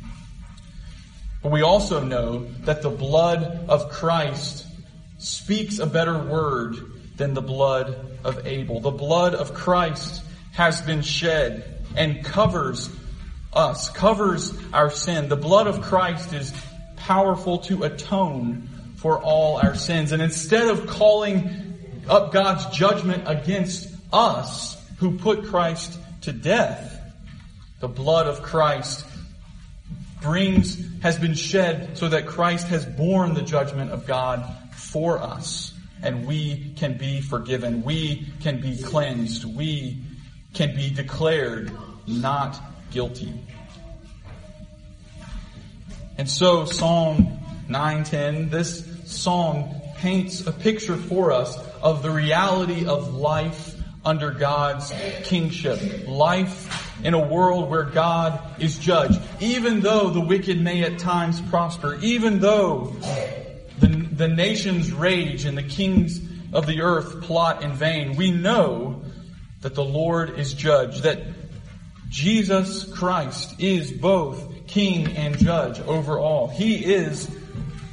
But 1.43 1.51
we 1.51 1.61
also 1.61 2.01
know 2.01 2.45
that 2.61 2.81
the 2.81 2.89
blood 2.89 3.65
of 3.67 3.89
Christ 3.91 4.65
speaks 5.17 5.79
a 5.79 5.85
better 5.85 6.17
word 6.17 6.77
than 7.17 7.33
the 7.33 7.41
blood 7.41 8.17
of 8.23 8.47
Abel. 8.47 8.79
The 8.79 8.91
blood 8.91 9.35
of 9.35 9.53
Christ 9.53 10.23
has 10.53 10.81
been 10.81 11.01
shed 11.01 11.81
and 11.97 12.23
covers 12.23 12.89
us, 13.51 13.89
covers 13.89 14.53
our 14.71 14.89
sin. 14.89 15.27
The 15.27 15.35
blood 15.35 15.67
of 15.67 15.81
Christ 15.81 16.33
is 16.33 16.53
powerful 16.95 17.59
to 17.59 17.83
atone 17.83 18.69
for 18.95 19.19
all 19.21 19.57
our 19.57 19.75
sins. 19.75 20.13
And 20.13 20.21
instead 20.21 20.69
of 20.69 20.87
calling 20.87 21.75
up 22.07 22.31
God's 22.31 22.65
judgment 22.75 23.23
against 23.25 23.89
us 24.13 24.81
who 24.97 25.17
put 25.17 25.45
Christ 25.45 25.99
to 26.21 26.31
death, 26.31 27.01
the 27.81 27.89
blood 27.89 28.27
of 28.27 28.41
Christ 28.41 29.05
brings, 30.23 30.81
has 31.01 31.19
been 31.19 31.35
shed 31.35 31.97
so 31.97 32.09
that 32.09 32.25
Christ 32.25 32.67
has 32.67 32.85
borne 32.85 33.33
the 33.33 33.43
judgment 33.43 33.91
of 33.91 34.07
God 34.07 34.43
for 34.71 35.19
us. 35.21 35.73
And 36.01 36.25
we 36.25 36.73
can 36.77 36.97
be 36.97 37.21
forgiven. 37.21 37.83
We 37.83 38.27
can 38.41 38.59
be 38.59 38.81
cleansed. 38.81 39.45
We 39.45 40.01
can 40.53 40.75
be 40.75 40.89
declared 40.89 41.71
not 42.07 42.59
guilty. 42.91 43.33
And 46.17 46.29
so 46.29 46.65
Psalm 46.65 47.39
910, 47.67 48.49
this 48.49 48.85
song 49.05 49.81
paints 49.97 50.45
a 50.45 50.51
picture 50.51 50.97
for 50.97 51.31
us 51.31 51.57
of 51.81 52.03
the 52.03 52.11
reality 52.11 52.85
of 52.85 53.13
life 53.13 53.75
under 54.05 54.31
God's 54.31 54.93
kingship. 55.23 56.07
Life 56.07 56.82
in 57.03 57.13
a 57.13 57.27
world 57.27 57.69
where 57.69 57.83
God 57.83 58.39
is 58.59 58.77
judge. 58.77 59.17
Even 59.39 59.81
though 59.81 60.09
the 60.09 60.21
wicked 60.21 60.61
may 60.61 60.83
at 60.83 60.99
times 60.99 61.41
prosper, 61.41 61.99
even 62.01 62.39
though 62.39 62.95
the, 63.79 63.87
the 63.87 64.27
nations 64.27 64.91
rage 64.91 65.45
and 65.45 65.57
the 65.57 65.63
kings 65.63 66.21
of 66.53 66.65
the 66.65 66.81
earth 66.81 67.21
plot 67.21 67.63
in 67.63 67.73
vain, 67.73 68.15
we 68.15 68.31
know 68.31 69.01
that 69.61 69.75
the 69.75 69.83
Lord 69.83 70.37
is 70.37 70.53
judge, 70.53 71.01
that 71.01 71.19
Jesus 72.09 72.83
Christ 72.93 73.59
is 73.59 73.91
both 73.91 74.67
king 74.67 75.07
and 75.15 75.37
judge 75.37 75.79
over 75.81 76.19
all. 76.19 76.47
He 76.47 76.75
is, 76.75 77.29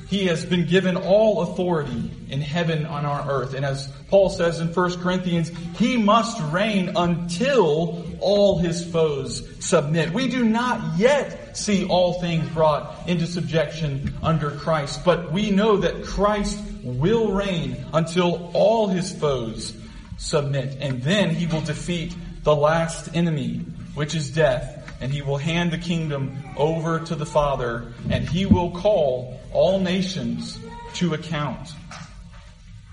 he 0.08 0.26
has 0.26 0.44
been 0.44 0.66
given 0.66 0.96
all 0.96 1.42
authority 1.42 2.10
in 2.30 2.40
heaven 2.40 2.86
on 2.86 3.04
our 3.04 3.28
earth. 3.28 3.54
And 3.54 3.64
as 3.64 3.88
Paul 4.08 4.30
says 4.30 4.60
in 4.60 4.68
1 4.68 5.00
Corinthians, 5.02 5.50
he 5.76 5.96
must 5.96 6.40
reign 6.52 6.92
until 6.96 8.04
all 8.20 8.58
his 8.58 8.84
foes 8.84 9.46
submit. 9.64 10.12
We 10.12 10.28
do 10.28 10.44
not 10.44 10.98
yet 10.98 11.56
see 11.56 11.86
all 11.86 12.20
things 12.20 12.48
brought 12.50 13.08
into 13.08 13.26
subjection 13.26 14.14
under 14.22 14.50
Christ, 14.50 15.04
but 15.04 15.32
we 15.32 15.50
know 15.50 15.78
that 15.78 16.04
Christ 16.04 16.58
will 16.82 17.32
reign 17.32 17.84
until 17.92 18.50
all 18.54 18.88
his 18.88 19.12
foes 19.12 19.76
submit. 20.18 20.76
And 20.80 21.02
then 21.02 21.34
he 21.34 21.46
will 21.46 21.62
defeat 21.62 22.14
the 22.42 22.54
last 22.54 23.14
enemy, 23.14 23.58
which 23.94 24.14
is 24.14 24.30
death, 24.30 24.76
and 25.00 25.12
he 25.12 25.22
will 25.22 25.38
hand 25.38 25.72
the 25.72 25.78
kingdom 25.78 26.36
over 26.56 27.00
to 27.00 27.14
the 27.14 27.26
Father, 27.26 27.92
and 28.10 28.28
he 28.28 28.46
will 28.46 28.70
call 28.70 29.40
all 29.52 29.80
nations 29.80 30.58
to 30.94 31.14
account. 31.14 31.72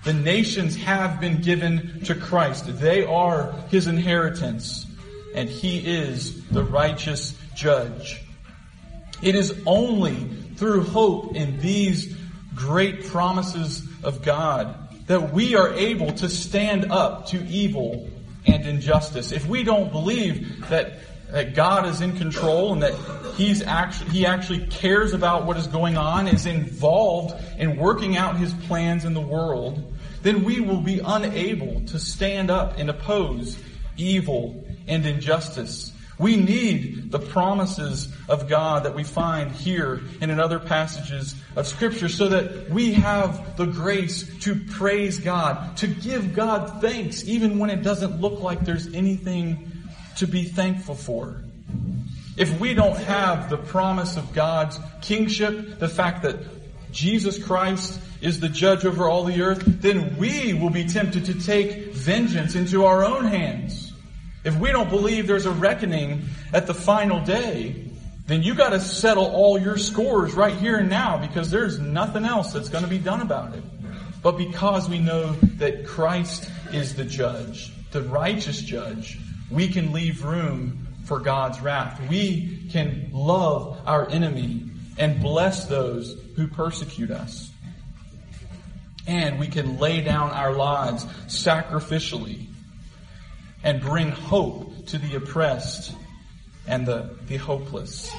The 0.08 0.14
nations 0.14 0.74
have 0.76 1.20
been 1.20 1.42
given 1.42 2.00
to 2.04 2.14
Christ. 2.14 2.64
They 2.80 3.04
are 3.04 3.52
his 3.70 3.88
inheritance, 3.88 4.86
and 5.34 5.50
he 5.50 5.80
is 5.80 6.46
the 6.46 6.64
righteous 6.64 7.36
judge. 7.54 8.22
It 9.20 9.34
is 9.34 9.54
only 9.66 10.14
through 10.56 10.84
hope 10.84 11.36
in 11.36 11.60
these 11.60 12.16
great 12.54 13.04
promises 13.08 13.86
of 14.02 14.22
God 14.22 14.74
that 15.08 15.34
we 15.34 15.54
are 15.56 15.74
able 15.74 16.12
to 16.12 16.30
stand 16.30 16.90
up 16.90 17.26
to 17.26 17.46
evil 17.46 18.08
and 18.46 18.64
injustice. 18.64 19.30
If 19.30 19.46
we 19.46 19.62
don't 19.62 19.92
believe 19.92 20.70
that, 20.70 21.00
that 21.32 21.54
God 21.54 21.84
is 21.84 22.00
in 22.00 22.16
control 22.16 22.72
and 22.72 22.82
that 22.82 22.94
He's 23.34 23.60
actually, 23.60 24.08
He 24.12 24.24
actually 24.24 24.68
cares 24.68 25.12
about 25.12 25.44
what 25.44 25.58
is 25.58 25.66
going 25.66 25.98
on, 25.98 26.28
is 26.28 26.46
involved 26.46 27.34
in 27.58 27.76
working 27.76 28.16
out 28.16 28.38
His 28.38 28.54
plans 28.54 29.04
in 29.04 29.12
the 29.12 29.20
world, 29.20 29.96
then 30.22 30.44
we 30.44 30.60
will 30.60 30.80
be 30.80 31.00
unable 31.04 31.80
to 31.86 31.98
stand 31.98 32.50
up 32.50 32.78
and 32.78 32.90
oppose 32.90 33.58
evil 33.96 34.64
and 34.86 35.04
injustice. 35.06 35.92
We 36.18 36.36
need 36.36 37.12
the 37.12 37.20
promises 37.20 38.12
of 38.28 38.48
God 38.48 38.84
that 38.84 38.94
we 38.94 39.04
find 39.04 39.52
here 39.52 40.00
and 40.20 40.30
in 40.30 40.40
other 40.40 40.58
passages 40.58 41.36
of 41.54 41.66
scripture 41.68 42.08
so 42.08 42.28
that 42.28 42.70
we 42.70 42.92
have 42.94 43.56
the 43.56 43.66
grace 43.66 44.28
to 44.40 44.56
praise 44.56 45.20
God, 45.20 45.76
to 45.76 45.86
give 45.86 46.34
God 46.34 46.80
thanks 46.80 47.24
even 47.24 47.58
when 47.60 47.70
it 47.70 47.82
doesn't 47.82 48.20
look 48.20 48.40
like 48.40 48.64
there's 48.64 48.92
anything 48.94 49.70
to 50.16 50.26
be 50.26 50.42
thankful 50.44 50.96
for. 50.96 51.40
If 52.36 52.58
we 52.60 52.74
don't 52.74 52.96
have 52.96 53.50
the 53.50 53.56
promise 53.56 54.16
of 54.16 54.32
God's 54.32 54.78
kingship, 55.00 55.78
the 55.78 55.88
fact 55.88 56.22
that 56.22 56.36
Jesus 56.92 57.42
Christ 57.42 58.00
is 58.20 58.40
the 58.40 58.48
judge 58.48 58.84
over 58.84 59.08
all 59.08 59.24
the 59.24 59.42
earth, 59.42 59.62
then 59.64 60.16
we 60.16 60.54
will 60.54 60.70
be 60.70 60.84
tempted 60.84 61.26
to 61.26 61.34
take 61.34 61.92
vengeance 61.92 62.54
into 62.54 62.84
our 62.84 63.04
own 63.04 63.24
hands. 63.24 63.92
If 64.44 64.56
we 64.58 64.72
don't 64.72 64.90
believe 64.90 65.26
there's 65.26 65.46
a 65.46 65.50
reckoning 65.50 66.24
at 66.52 66.66
the 66.66 66.74
final 66.74 67.20
day, 67.24 67.84
then 68.26 68.42
you 68.42 68.54
got 68.54 68.70
to 68.70 68.80
settle 68.80 69.26
all 69.26 69.58
your 69.58 69.78
scores 69.78 70.34
right 70.34 70.54
here 70.54 70.76
and 70.76 70.90
now 70.90 71.18
because 71.18 71.50
there's 71.50 71.78
nothing 71.78 72.24
else 72.24 72.52
that's 72.52 72.68
going 72.68 72.84
to 72.84 72.90
be 72.90 72.98
done 72.98 73.20
about 73.20 73.54
it. 73.54 73.62
But 74.22 74.36
because 74.36 74.88
we 74.88 74.98
know 74.98 75.32
that 75.58 75.86
Christ 75.86 76.50
is 76.72 76.94
the 76.94 77.04
judge, 77.04 77.72
the 77.90 78.02
righteous 78.02 78.60
judge, 78.60 79.18
we 79.50 79.68
can 79.68 79.92
leave 79.92 80.24
room 80.24 80.88
for 81.04 81.20
God's 81.20 81.60
wrath. 81.60 82.00
We 82.08 82.68
can 82.70 83.10
love 83.12 83.80
our 83.86 84.08
enemy 84.10 84.70
and 84.98 85.20
bless 85.20 85.66
those 85.66 86.16
who 86.36 86.48
persecute 86.48 87.10
us. 87.10 87.50
And 89.06 89.38
we 89.38 89.46
can 89.46 89.78
lay 89.78 90.02
down 90.02 90.32
our 90.32 90.52
lives 90.52 91.04
sacrificially 91.26 92.46
and 93.62 93.80
bring 93.80 94.10
hope 94.10 94.86
to 94.86 94.98
the 94.98 95.16
oppressed 95.16 95.94
and 96.66 96.86
the, 96.86 97.10
the 97.26 97.36
hopeless. 97.36 98.12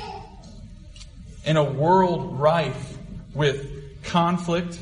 In 1.46 1.58
a 1.58 1.64
world 1.64 2.40
rife 2.40 2.98
with 3.34 4.04
conflict 4.04 4.80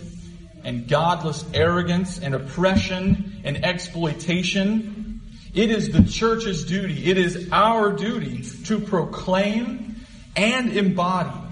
and 0.63 0.87
godless 0.87 1.43
arrogance 1.53 2.19
and 2.19 2.33
oppression 2.33 3.41
and 3.43 3.65
exploitation, 3.65 5.21
it 5.53 5.71
is 5.71 5.91
the 5.91 6.03
church's 6.03 6.65
duty, 6.65 7.09
it 7.09 7.17
is 7.17 7.49
our 7.51 7.91
duty 7.91 8.43
to 8.65 8.79
proclaim 8.79 9.95
and 10.35 10.71
embody 10.71 11.46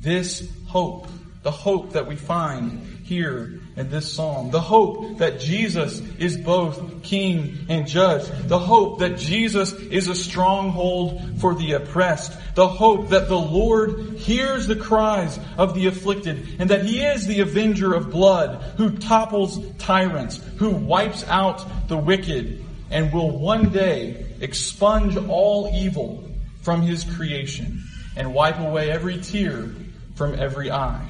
this 0.00 0.48
hope, 0.66 1.08
the 1.42 1.50
hope 1.50 1.92
that 1.92 2.06
we 2.06 2.16
find 2.16 2.98
here 3.04 3.60
in 3.74 3.88
this 3.90 4.12
psalm. 4.12 4.50
The 4.50 4.60
hope 4.60 5.18
that 5.18 5.40
Jesus 5.40 6.00
is 6.18 6.36
both 6.36 7.02
king 7.02 7.66
and 7.68 7.86
judge. 7.86 8.28
The 8.46 8.58
hope 8.58 8.98
that 8.98 9.16
Jesus 9.16 9.72
is 9.72 10.08
a 10.08 10.14
stronghold 10.14 11.40
for 11.40 11.54
the 11.54 11.72
oppressed. 11.72 12.36
The 12.54 12.68
hope 12.68 13.08
that 13.08 13.28
the 13.28 13.38
Lord 13.38 14.18
hears 14.18 14.66
the 14.66 14.76
cries 14.76 15.38
of 15.56 15.74
the 15.74 15.86
afflicted 15.86 16.60
and 16.60 16.70
that 16.70 16.84
he 16.84 17.02
is 17.02 17.26
the 17.26 17.40
avenger 17.40 17.94
of 17.94 18.10
blood 18.10 18.62
who 18.76 18.98
topples 18.98 19.58
tyrants, 19.78 20.40
who 20.58 20.70
wipes 20.70 21.24
out 21.28 21.64
the 21.88 21.96
wicked 21.96 22.64
and 22.90 23.12
will 23.12 23.38
one 23.38 23.70
day 23.70 24.26
expunge 24.40 25.16
all 25.16 25.70
evil 25.72 26.24
from 26.62 26.82
his 26.82 27.04
creation 27.04 27.82
and 28.16 28.34
wipe 28.34 28.58
away 28.58 28.90
every 28.90 29.18
tear 29.18 29.70
from 30.18 30.34
every 30.34 30.68
eye. 30.68 31.08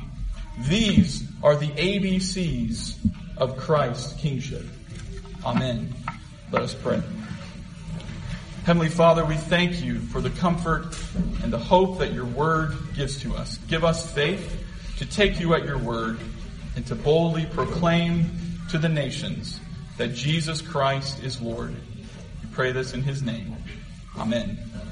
These 0.68 1.26
are 1.42 1.56
the 1.56 1.68
ABCs 1.68 2.94
of 3.38 3.56
Christ's 3.56 4.12
kingship. 4.20 4.66
Amen. 5.46 5.94
Let 6.52 6.60
us 6.60 6.74
pray. 6.74 7.00
Heavenly 8.66 8.90
Father, 8.90 9.24
we 9.24 9.36
thank 9.36 9.82
you 9.82 9.98
for 9.98 10.20
the 10.20 10.28
comfort 10.28 10.94
and 11.42 11.50
the 11.50 11.58
hope 11.58 12.00
that 12.00 12.12
your 12.12 12.26
word 12.26 12.76
gives 12.94 13.18
to 13.22 13.34
us. 13.34 13.56
Give 13.66 13.82
us 13.82 14.12
faith 14.12 14.62
to 14.98 15.06
take 15.06 15.40
you 15.40 15.54
at 15.54 15.64
your 15.64 15.78
word 15.78 16.20
and 16.76 16.86
to 16.88 16.94
boldly 16.94 17.46
proclaim 17.46 18.26
to 18.70 18.76
the 18.76 18.90
nations 18.90 19.58
that 19.96 20.14
Jesus 20.14 20.60
Christ 20.60 21.24
is 21.24 21.40
Lord. 21.40 21.74
We 22.42 22.50
pray 22.52 22.72
this 22.72 22.92
in 22.92 23.02
his 23.02 23.22
name. 23.22 23.56
Amen. 24.18 24.58